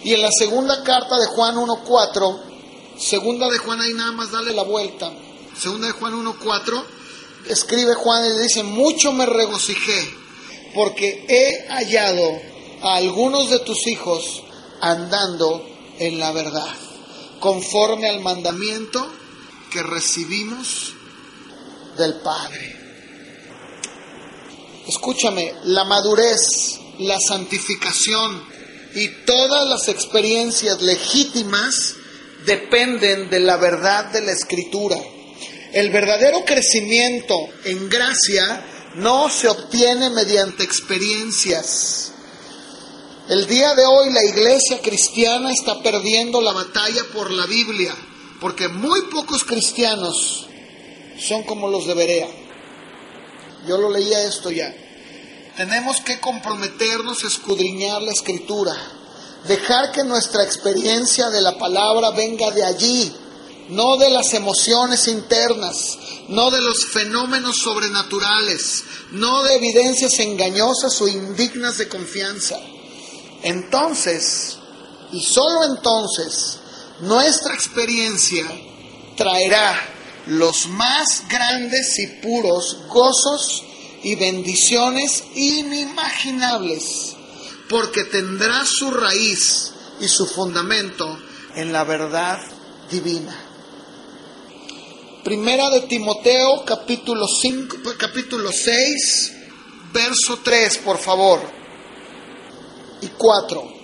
Y 0.04 0.14
en 0.14 0.22
la 0.22 0.32
segunda 0.32 0.84
carta 0.84 1.18
de 1.20 1.28
Juan 1.28 1.56
1.4, 1.56 2.42
segunda 3.00 3.50
de 3.50 3.58
Juan 3.58 3.82
ahí 3.82 3.94
nada 3.94 4.12
más 4.12 4.32
dale 4.32 4.54
la 4.54 4.64
vuelta, 4.64 5.12
segunda 5.60 5.88
de 5.88 5.94
Juan 5.94 6.14
1.4, 6.14 6.84
escribe 7.50 7.94
Juan 7.94 8.26
y 8.26 8.30
le 8.30 8.42
dice, 8.42 8.64
mucho 8.64 9.12
me 9.12 9.26
regocijé 9.26 10.28
porque 10.74 11.26
he 11.28 11.68
hallado 11.70 12.42
a 12.84 12.96
algunos 12.96 13.50
de 13.50 13.60
tus 13.60 13.88
hijos 13.88 14.44
andando 14.82 15.66
en 16.00 16.20
la 16.20 16.32
verdad, 16.32 16.76
conforme 17.40 18.10
al 18.10 18.22
mandamiento 18.22 19.08
que 19.72 19.84
recibimos 19.84 20.94
del 21.98 22.16
Padre. 22.22 22.76
Escúchame, 24.88 25.54
la 25.66 25.84
madurez, 25.84 26.80
la 27.00 27.20
santificación 27.20 28.44
y 28.96 29.10
todas 29.26 29.68
las 29.68 29.90
experiencias 29.90 30.82
legítimas 30.82 31.96
dependen 32.46 33.30
de 33.30 33.40
la 33.42 33.58
verdad 33.58 34.06
de 34.12 34.22
la 34.22 34.32
Escritura. 34.32 34.98
El 35.74 35.92
verdadero 35.92 36.46
crecimiento 36.46 37.36
en 37.66 37.90
gracia 37.90 38.66
no 38.96 39.30
se 39.30 39.50
obtiene 39.50 40.10
mediante 40.10 40.64
experiencias. 40.64 42.14
El 43.30 43.46
día 43.46 43.76
de 43.76 43.86
hoy 43.86 44.14
la 44.14 44.24
iglesia 44.24 44.82
cristiana 44.82 45.52
está 45.52 45.84
perdiendo 45.84 46.40
la 46.40 46.54
batalla 46.54 47.02
por 47.14 47.30
la 47.30 47.46
Biblia, 47.46 47.94
porque 48.40 48.70
muy 48.70 49.02
pocos 49.12 49.44
cristianos 49.44 50.48
son 51.20 51.44
como 51.44 51.68
los 51.68 51.86
de 51.88 51.94
Berea. 51.94 52.30
Yo 53.68 53.78
lo 53.80 53.92
leía 53.92 54.24
esto 54.24 54.50
ya. 54.50 54.74
Tenemos 55.58 56.00
que 56.00 56.22
comprometernos 56.22 57.26
a 57.26 57.28
escudriñar 57.28 58.02
la 58.02 58.14
escritura, 58.14 58.74
dejar 59.46 59.92
que 59.92 60.06
nuestra 60.06 60.46
experiencia 60.46 61.30
de 61.30 61.42
la 61.42 61.58
palabra 61.58 62.12
venga 62.12 62.50
de 62.52 62.64
allí, 62.64 63.14
no 63.68 63.98
de 63.98 64.10
las 64.10 64.34
emociones 64.36 65.06
internas, 65.10 65.98
no 66.30 66.50
de 66.50 66.62
los 66.62 66.86
fenómenos 66.86 67.58
sobrenaturales, 67.58 68.86
no 69.12 69.44
de 69.44 69.56
evidencias 69.56 70.18
engañosas 70.20 71.02
o 71.02 71.10
indignas 71.10 71.78
de 71.78 71.90
confianza. 71.90 72.58
Entonces, 73.44 74.58
y 75.12 75.22
solo 75.22 75.64
entonces, 75.66 76.60
nuestra 77.02 77.54
experiencia 77.54 78.46
traerá 79.16 79.80
los 80.28 80.68
más 80.68 81.24
grandes 81.30 81.98
y 82.00 82.08
puros 82.22 82.78
gozos 82.88 83.64
y 84.04 84.16
bendiciones 84.16 85.24
inimaginables, 85.36 87.16
porque 87.70 88.04
tendrá 88.06 88.66
su 88.66 88.92
raíz 88.92 89.72
y 90.00 90.08
su 90.08 90.26
fundamento 90.26 91.20
en 91.56 91.72
la 91.72 91.84
verdad 91.84 92.40
divina. 92.90 93.36
Primera 95.24 95.70
de 95.70 95.82
Timoteo, 95.82 96.64
capítulo 96.66 97.28
5, 97.28 97.78
capítulo 97.98 98.52
6, 98.52 99.34
verso 99.92 100.40
3, 100.44 100.78
por 100.80 100.98
favor. 100.98 101.57
Y 103.02 103.08
4. 103.08 103.78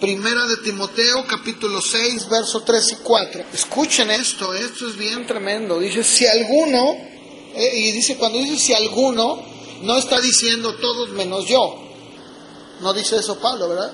Primera 0.00 0.46
de 0.46 0.56
Timoteo, 0.58 1.26
capítulo 1.26 1.80
6, 1.80 2.28
verso 2.28 2.60
3 2.62 2.92
y 2.92 2.96
4. 2.96 3.44
Escuchen 3.52 4.10
esto, 4.10 4.52
esto 4.54 4.88
es 4.88 4.96
bien 4.96 5.26
tremendo. 5.26 5.78
Dice, 5.78 6.04
si 6.04 6.26
alguno, 6.26 6.92
eh, 7.54 7.72
y 7.74 7.92
dice, 7.92 8.16
cuando 8.16 8.38
dice 8.38 8.56
si 8.56 8.74
alguno, 8.74 9.42
no 9.82 9.96
está 9.96 10.20
diciendo 10.20 10.76
todos 10.76 11.10
menos 11.10 11.46
yo. 11.46 11.80
No 12.80 12.92
dice 12.92 13.16
eso 13.16 13.38
Pablo, 13.38 13.68
¿verdad? 13.68 13.92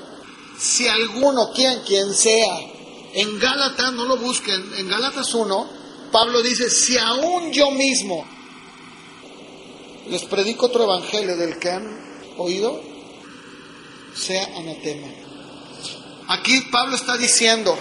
Si 0.59 0.89
alguno, 0.89 1.53
quien, 1.55 1.81
quien 1.81 2.13
sea, 2.13 2.59
en 3.13 3.39
Gálatas, 3.39 3.93
no 3.93 4.05
lo 4.05 4.17
busquen, 4.17 4.73
en 4.77 4.89
Gálatas 4.89 5.35
1, 5.35 5.69
Pablo 6.11 6.43
dice, 6.43 6.71
si 6.71 6.99
aún 6.99 7.53
yo 7.53 7.71
mismo 7.71 8.25
les 10.09 10.25
predico 10.25 10.67
otro 10.67 10.85
evangelio 10.85 11.37
del 11.37 11.59
que 11.59 11.71
han 11.71 12.33
oído, 12.37 12.90
sea 14.15 14.45
anatema. 14.57 15.09
Aquí 16.29 16.61
Pablo 16.71 16.97
está 16.97 17.17
diciendo, 17.17 17.77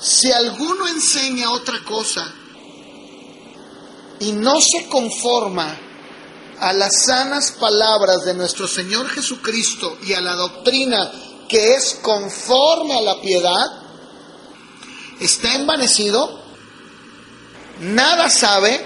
si 0.00 0.32
alguno 0.32 0.88
enseña 0.88 1.52
otra 1.52 1.78
cosa 1.84 2.32
y 4.18 4.32
no 4.32 4.60
se 4.60 4.86
conforma 4.88 5.78
a 6.58 6.72
las 6.72 7.04
sanas 7.06 7.52
palabras 7.52 8.24
de 8.24 8.34
nuestro 8.34 8.66
Señor 8.66 9.08
Jesucristo 9.08 9.98
y 10.04 10.12
a 10.12 10.20
la 10.20 10.34
doctrina 10.34 11.10
que 11.48 11.74
es 11.74 11.98
conforme 12.02 12.94
a 12.94 13.02
la 13.02 13.20
piedad, 13.20 13.66
está 15.20 15.54
envanecido, 15.54 16.40
nada 17.80 18.30
sabe, 18.30 18.84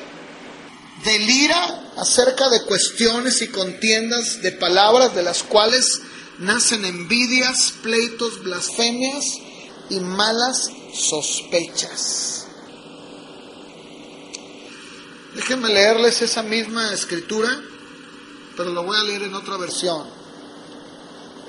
delira 1.05 1.93
acerca 1.97 2.49
de 2.49 2.65
cuestiones 2.65 3.41
y 3.43 3.49
contiendas 3.49 4.43
de 4.43 4.53
palabras 4.53 5.15
de 5.15 5.23
las 5.23 5.43
cuales 5.43 6.01
nacen 6.39 6.85
envidias, 6.85 7.75
pleitos, 7.83 8.43
blasfemias 8.43 9.25
y 9.91 10.01
malas 10.01 10.71
sospechas. 10.95 12.47
Déjenme 15.35 15.69
leerles 15.69 16.23
esa 16.23 16.43
misma 16.43 16.93
escritura, 16.93 17.49
pero 18.57 18.71
lo 18.71 18.85
voy 18.85 18.97
a 18.99 19.05
leer 19.05 19.23
en 19.25 19.35
otra 19.35 19.57
versión, 19.59 20.07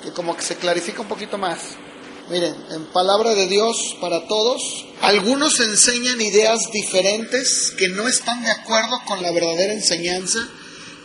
que 0.02 0.12
como 0.12 0.36
que 0.36 0.42
se 0.42 0.56
clarifica 0.56 1.00
un 1.00 1.08
poquito 1.08 1.38
más. 1.38 1.60
Miren, 2.28 2.54
en 2.70 2.84
palabra 2.86 3.34
de 3.34 3.46
Dios 3.46 3.96
para 4.02 4.26
todos, 4.26 4.84
algunos 5.00 5.60
enseñan 5.60 6.20
ideas 6.20 6.58
diferentes 6.70 7.72
que 7.78 7.88
no 7.88 8.06
están 8.06 8.42
de 8.42 8.50
acuerdo 8.50 9.00
con 9.06 9.22
la 9.22 9.32
verdadera 9.32 9.72
enseñanza 9.72 10.46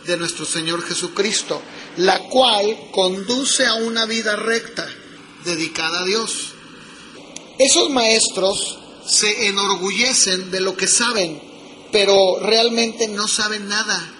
de 0.06 0.16
nuestro 0.16 0.44
Señor 0.44 0.82
Jesucristo, 0.82 1.60
la 1.96 2.18
cual 2.28 2.90
conduce 2.92 3.66
a 3.66 3.74
una 3.74 4.06
vida 4.06 4.36
recta, 4.36 4.86
dedicada 5.44 6.00
a 6.00 6.04
Dios. 6.04 6.52
Esos 7.58 7.90
maestros 7.90 8.78
se 9.06 9.48
enorgullecen 9.48 10.50
de 10.50 10.60
lo 10.60 10.76
que 10.76 10.86
saben, 10.86 11.40
pero 11.92 12.16
realmente 12.40 13.08
no 13.08 13.28
saben 13.28 13.68
nada. 13.68 14.12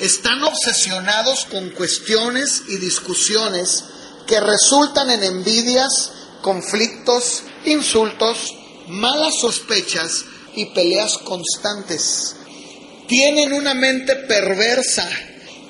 Están 0.00 0.42
obsesionados 0.42 1.46
con 1.46 1.70
cuestiones 1.70 2.64
y 2.68 2.76
discusiones 2.78 3.84
que 4.26 4.40
resultan 4.40 5.10
en 5.10 5.22
envidias, 5.22 6.12
conflictos, 6.42 7.42
insultos, 7.64 8.54
malas 8.88 9.34
sospechas 9.40 10.24
y 10.54 10.66
peleas 10.66 11.18
constantes. 11.18 12.36
Tienen 13.06 13.52
una 13.52 13.74
mente 13.74 14.16
perversa, 14.16 15.08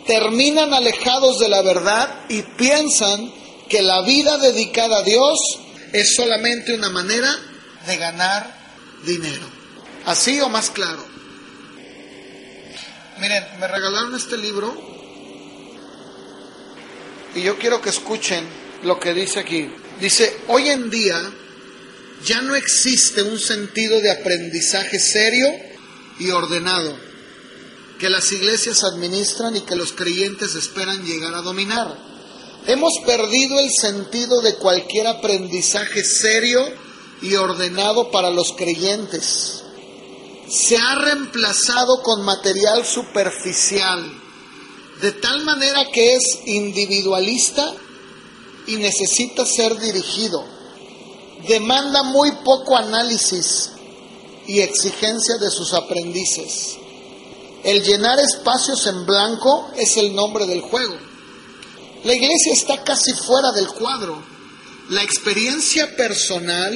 terminan 0.07 0.73
alejados 0.73 1.41
de 1.41 1.49
la 1.49 1.63
verdad 1.63 2.27
y 2.29 2.43
piensan 2.43 3.33
que 3.69 3.83
la 3.83 4.03
vida 4.03 4.39
dedicada 4.39 4.99
a 4.99 5.03
Dios 5.03 5.39
es 5.93 6.15
solamente 6.15 6.75
una 6.75 6.91
manera 6.91 7.35
de 7.87 7.97
ganar 7.97 8.55
dinero. 9.05 9.47
¿Así 10.07 10.41
o 10.41 10.49
más 10.49 10.71
claro? 10.71 11.05
Miren, 13.21 13.45
me 13.59 13.67
regalaron 13.67 14.15
este 14.15 14.37
libro 14.37 14.75
y 17.35 17.43
yo 17.43 17.59
quiero 17.59 17.81
que 17.81 17.91
escuchen 17.91 18.45
lo 18.85 19.01
que 19.01 19.13
dice 19.15 19.41
aquí. 19.41 19.69
Dice, 20.01 20.37
hoy 20.49 20.69
en 20.69 20.91
día 20.91 21.21
ya 22.25 22.43
no 22.43 22.55
existe 22.55 23.23
un 23.23 23.39
sentido 23.39 24.01
de 24.01 24.11
aprendizaje 24.11 24.99
serio 24.99 25.49
y 26.19 26.31
ordenado 26.31 27.14
que 28.05 28.11
las 28.11 28.31
iglesias 28.33 28.85
administran 28.85 29.57
y 29.57 29.63
que 29.63 29.77
los 29.77 29.93
creyentes 29.93 30.55
esperan 30.57 31.07
llegar 31.07 31.35
a 31.35 31.41
dominar. 31.41 31.97
Hemos 32.67 32.93
perdido 33.07 33.59
el 33.59 33.71
sentido 33.71 34.43
de 34.43 34.57
cualquier 34.57 35.07
aprendizaje 35.07 36.05
serio 36.05 36.63
y 37.23 37.35
ordenado 37.37 38.11
para 38.11 38.29
los 38.29 38.53
creyentes. 38.53 39.63
Se 40.51 40.77
ha 40.77 40.97
reemplazado 40.97 42.03
con 42.03 42.27
material 42.27 42.85
superficial, 42.85 44.05
de 45.01 45.13
tal 45.13 45.43
manera 45.47 45.87
que 45.91 46.17
es 46.17 46.41
individualista 46.45 47.73
y 48.67 48.77
necesita 48.77 49.47
ser 49.47 49.79
dirigido. 49.79 50.45
Demanda 51.49 52.03
muy 52.03 52.33
poco 52.45 52.77
análisis 52.77 53.71
y 54.47 54.61
exigencia 54.61 55.39
de 55.41 55.49
sus 55.49 55.73
aprendices. 55.73 56.84
El 57.65 57.83
llenar 57.83 58.21
espacios 58.21 58.87
en 58.87 59.07
blanco 59.07 59.71
es 59.75 59.97
el 59.97 60.15
nombre 60.15 60.47
del 60.47 60.61
juego. 60.61 60.97
La 62.05 62.13
iglesia 62.13 62.53
está 62.53 62.85
casi 62.85 63.15
fuera 63.15 63.53
del 63.53 63.69
cuadro. 63.69 64.23
La 64.91 65.03
experiencia 65.03 65.97
personal 65.97 66.75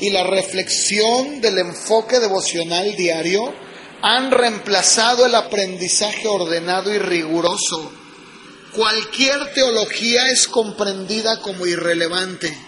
y 0.00 0.10
la 0.10 0.24
reflexión 0.24 1.40
del 1.40 1.58
enfoque 1.58 2.18
devocional 2.18 2.96
diario 2.96 3.54
han 4.02 4.32
reemplazado 4.32 5.24
el 5.24 5.36
aprendizaje 5.36 6.26
ordenado 6.26 6.92
y 6.92 6.98
riguroso. 6.98 7.92
Cualquier 8.74 9.54
teología 9.54 10.32
es 10.32 10.48
comprendida 10.48 11.40
como 11.42 11.64
irrelevante. 11.64 12.58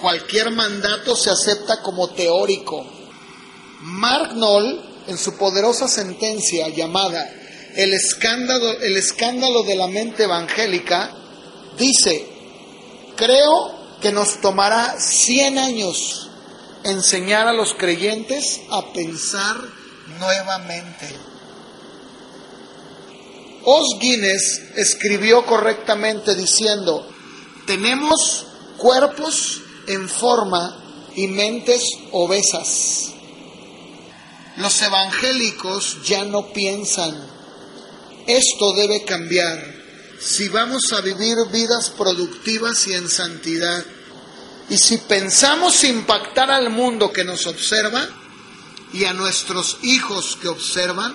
Cualquier 0.00 0.50
mandato 0.50 1.14
se 1.14 1.30
acepta 1.30 1.80
como 1.80 2.08
teórico. 2.08 2.84
Mark 3.82 4.30
Knoll, 4.32 4.87
en 5.08 5.18
su 5.18 5.36
poderosa 5.36 5.88
sentencia 5.88 6.68
llamada 6.68 7.28
El 7.74 7.94
escándalo, 7.94 8.70
el 8.80 8.96
escándalo 8.96 9.62
de 9.62 9.74
la 9.74 9.86
mente 9.86 10.24
evangélica, 10.24 11.12
dice, 11.78 12.26
creo 13.16 13.98
que 14.00 14.12
nos 14.12 14.40
tomará 14.40 14.98
100 14.98 15.58
años 15.58 16.30
enseñar 16.84 17.48
a 17.48 17.52
los 17.52 17.74
creyentes 17.74 18.60
a 18.70 18.92
pensar 18.92 19.56
nuevamente. 20.18 21.08
Os 23.64 23.98
Guinness 24.00 24.60
escribió 24.76 25.44
correctamente 25.44 26.34
diciendo, 26.34 27.06
tenemos 27.66 28.46
cuerpos 28.76 29.60
en 29.86 30.08
forma 30.08 31.10
y 31.14 31.28
mentes 31.28 31.82
obesas. 32.12 33.17
Los 34.58 34.82
evangélicos 34.82 36.02
ya 36.04 36.24
no 36.24 36.52
piensan. 36.52 37.14
Esto 38.26 38.72
debe 38.74 39.04
cambiar 39.04 39.78
si 40.20 40.48
vamos 40.48 40.92
a 40.92 41.00
vivir 41.00 41.36
vidas 41.52 41.90
productivas 41.90 42.86
y 42.88 42.94
en 42.94 43.08
santidad. 43.08 43.84
Y 44.68 44.76
si 44.76 44.98
pensamos 44.98 45.84
impactar 45.84 46.50
al 46.50 46.70
mundo 46.70 47.12
que 47.12 47.24
nos 47.24 47.46
observa 47.46 48.06
y 48.92 49.04
a 49.04 49.12
nuestros 49.12 49.78
hijos 49.82 50.36
que 50.42 50.48
observan 50.48 51.14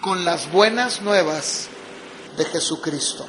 con 0.00 0.24
las 0.24 0.50
buenas 0.50 1.00
nuevas 1.00 1.68
de 2.36 2.44
Jesucristo. 2.44 3.26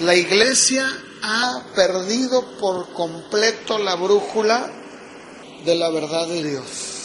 La 0.00 0.16
iglesia 0.16 0.84
ha 1.22 1.62
perdido 1.76 2.42
por 2.58 2.92
completo 2.92 3.78
la 3.78 3.94
brújula 3.94 4.68
de 5.64 5.74
la 5.76 5.90
verdad 5.90 6.26
de 6.26 6.42
Dios. 6.42 6.99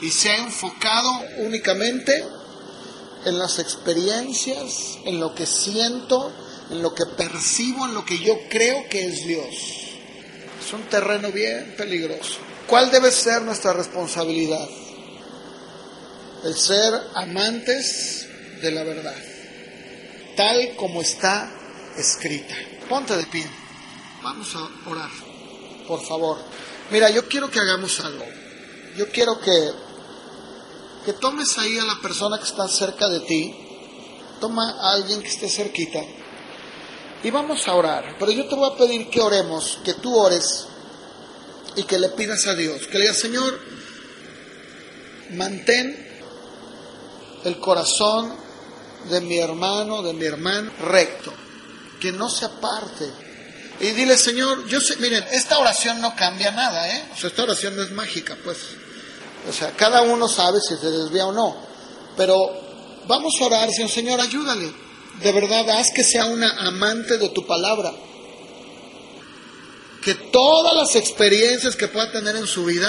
Y 0.00 0.10
se 0.10 0.30
ha 0.30 0.36
enfocado 0.38 1.10
únicamente 1.38 2.24
en 3.24 3.38
las 3.38 3.58
experiencias, 3.58 4.98
en 5.04 5.18
lo 5.18 5.34
que 5.34 5.46
siento, 5.46 6.32
en 6.70 6.82
lo 6.82 6.94
que 6.94 7.04
percibo, 7.06 7.86
en 7.86 7.94
lo 7.94 8.04
que 8.04 8.18
yo 8.18 8.34
creo 8.48 8.88
que 8.88 9.06
es 9.06 9.26
Dios. 9.26 9.54
Es 10.64 10.72
un 10.72 10.82
terreno 10.88 11.32
bien 11.32 11.74
peligroso. 11.76 12.38
¿Cuál 12.66 12.90
debe 12.90 13.10
ser 13.10 13.42
nuestra 13.42 13.72
responsabilidad? 13.72 14.68
El 16.44 16.54
ser 16.54 16.94
amantes 17.14 18.28
de 18.60 18.70
la 18.70 18.84
verdad, 18.84 19.16
tal 20.36 20.76
como 20.76 21.00
está 21.00 21.50
escrita. 21.96 22.54
Ponte 22.88 23.16
de 23.16 23.24
pie. 23.26 23.46
Vamos 24.22 24.54
a 24.54 24.90
orar, 24.90 25.10
por 25.86 26.02
favor. 26.02 26.38
Mira, 26.90 27.10
yo 27.10 27.28
quiero 27.28 27.50
que 27.50 27.58
hagamos 27.58 28.00
algo. 28.00 28.24
Yo 28.96 29.08
quiero 29.10 29.40
que, 29.40 29.70
que 31.08 31.14
tomes 31.14 31.56
ahí 31.56 31.78
a 31.78 31.84
la 31.84 31.98
persona 32.02 32.36
que 32.36 32.44
está 32.44 32.68
cerca 32.68 33.08
de 33.08 33.20
ti. 33.20 33.56
Toma 34.42 34.72
a 34.78 34.92
alguien 34.92 35.22
que 35.22 35.28
esté 35.28 35.48
cerquita. 35.48 36.02
Y 37.22 37.30
vamos 37.30 37.66
a 37.66 37.74
orar. 37.76 38.16
Pero 38.18 38.30
yo 38.30 38.46
te 38.46 38.54
voy 38.54 38.70
a 38.70 38.76
pedir 38.76 39.08
que 39.08 39.22
oremos, 39.22 39.78
que 39.82 39.94
tú 39.94 40.14
ores 40.14 40.66
y 41.76 41.84
que 41.84 41.98
le 41.98 42.10
pidas 42.10 42.46
a 42.46 42.54
Dios. 42.54 42.86
Que 42.88 42.98
le 42.98 43.04
digas, 43.04 43.16
Señor, 43.16 43.58
mantén 45.30 45.96
el 47.44 47.58
corazón 47.58 48.30
de 49.08 49.22
mi 49.22 49.38
hermano, 49.38 50.02
de 50.02 50.12
mi 50.12 50.26
hermano 50.26 50.70
recto. 50.78 51.32
Que 52.02 52.12
no 52.12 52.28
se 52.28 52.44
aparte. 52.44 53.10
Y 53.80 53.92
dile, 53.92 54.18
Señor, 54.18 54.66
yo 54.66 54.78
sé, 54.78 54.96
miren, 54.96 55.24
esta 55.32 55.58
oración 55.58 56.02
no 56.02 56.14
cambia 56.14 56.50
nada, 56.50 56.86
¿eh? 56.86 57.08
O 57.14 57.16
sea, 57.16 57.30
esta 57.30 57.44
oración 57.44 57.76
no 57.76 57.82
es 57.82 57.92
mágica, 57.92 58.36
pues. 58.44 58.58
O 59.48 59.52
sea, 59.52 59.72
cada 59.72 60.02
uno 60.02 60.28
sabe 60.28 60.58
si 60.60 60.76
se 60.76 60.90
desvía 60.90 61.26
o 61.26 61.32
no. 61.32 61.56
Pero 62.16 62.34
vamos 63.06 63.34
a 63.40 63.46
orar, 63.46 63.70
Señor, 63.70 63.90
Señor, 63.90 64.20
ayúdale. 64.20 64.72
De 65.22 65.32
verdad, 65.32 65.68
haz 65.70 65.90
que 65.94 66.04
sea 66.04 66.26
una 66.26 66.50
amante 66.66 67.18
de 67.18 67.30
tu 67.30 67.46
palabra. 67.46 67.92
Que 70.02 70.14
todas 70.14 70.74
las 70.74 70.94
experiencias 70.96 71.76
que 71.76 71.88
pueda 71.88 72.12
tener 72.12 72.36
en 72.36 72.46
su 72.46 72.64
vida 72.64 72.88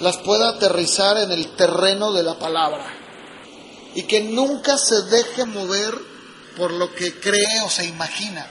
las 0.00 0.18
pueda 0.18 0.50
aterrizar 0.50 1.18
en 1.18 1.32
el 1.32 1.54
terreno 1.56 2.12
de 2.12 2.22
la 2.22 2.38
palabra 2.38 2.98
y 3.94 4.02
que 4.02 4.22
nunca 4.22 4.76
se 4.78 5.02
deje 5.02 5.44
mover 5.44 5.94
por 6.56 6.72
lo 6.72 6.94
que 6.94 7.18
cree 7.18 7.60
o 7.64 7.70
se 7.70 7.86
imagina, 7.86 8.46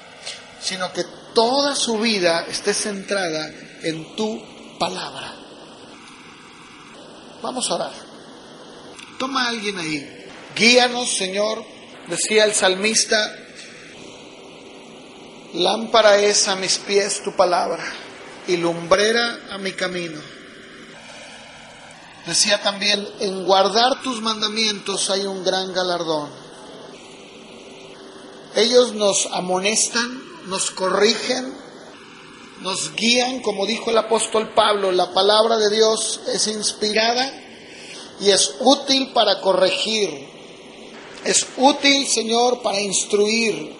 sino 0.61 0.91
que 0.93 1.03
toda 1.34 1.76
su 1.76 1.97
vida 1.97 2.45
esté 2.47 2.74
centrada 2.74 3.49
en 3.84 4.15
tu 4.15 4.41
palabra. 4.80 5.41
Vamos 7.42 7.70
a 7.70 7.76
orar. 7.76 7.94
Toma 9.18 9.46
a 9.46 9.50
alguien 9.50 9.78
ahí. 9.78 10.28
Guíanos, 10.56 11.16
Señor, 11.16 11.64
decía 12.08 12.46
el 12.46 12.54
salmista, 12.54 13.18
lámpara 15.54 16.18
es 16.18 16.48
a 16.48 16.56
mis 16.56 16.78
pies 16.78 17.22
tu 17.24 17.32
palabra 17.36 17.84
y 18.48 18.58
lumbrera 18.58 19.39
a 19.52 19.58
mi 19.58 19.74
camino. 19.74 20.20
Decía 22.26 22.62
también, 22.62 23.08
en 23.20 23.46
guardar 23.46 24.02
tus 24.02 24.22
mandamientos 24.22 25.10
hay 25.10 25.22
un 25.22 25.44
gran 25.44 25.74
galardón. 25.74 26.30
Ellos 28.56 28.94
nos 28.94 29.28
amonestan, 29.32 30.22
nos 30.48 30.72
corrigen, 30.72 31.61
nos 32.62 32.93
guían, 32.95 33.41
como 33.41 33.66
dijo 33.66 33.89
el 33.89 33.97
apóstol 33.97 34.53
Pablo, 34.53 34.91
la 34.91 35.12
palabra 35.14 35.57
de 35.57 35.70
Dios 35.70 36.22
es 36.34 36.47
inspirada 36.47 37.32
y 38.20 38.30
es 38.30 38.55
útil 38.59 39.12
para 39.14 39.41
corregir, 39.41 40.28
es 41.26 41.45
útil, 41.57 42.07
Señor, 42.07 42.62
para 42.62 42.80
instruir, 42.80 43.76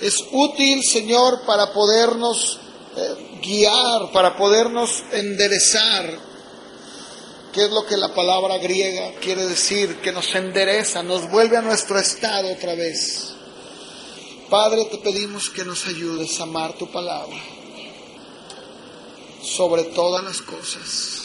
es 0.00 0.24
útil, 0.32 0.82
Señor, 0.82 1.42
para 1.46 1.72
podernos 1.72 2.58
eh, 2.96 3.40
guiar, 3.42 4.10
para 4.12 4.36
podernos 4.36 5.02
enderezar. 5.12 6.34
¿Qué 7.52 7.66
es 7.66 7.70
lo 7.70 7.86
que 7.86 7.96
la 7.96 8.12
palabra 8.12 8.58
griega 8.58 9.12
quiere 9.20 9.46
decir? 9.46 10.00
Que 10.00 10.10
nos 10.10 10.34
endereza, 10.34 11.02
nos 11.04 11.30
vuelve 11.30 11.56
a 11.56 11.62
nuestro 11.62 11.98
estado 11.98 12.50
otra 12.50 12.74
vez. 12.74 13.32
Padre, 14.50 14.86
te 14.86 14.98
pedimos 14.98 15.50
que 15.50 15.64
nos 15.64 15.86
ayudes 15.86 16.40
a 16.40 16.44
amar 16.44 16.72
tu 16.76 16.90
palabra 16.90 17.36
sobre 19.44 19.84
todas 19.84 20.24
las 20.24 20.42
cosas. 20.42 21.22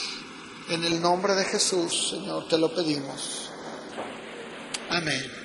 En 0.70 0.84
el 0.84 1.02
nombre 1.02 1.34
de 1.34 1.46
Jesús, 1.46 2.10
Señor, 2.12 2.48
te 2.48 2.58
lo 2.58 2.74
pedimos. 2.74 3.50
Amén. 4.90 5.39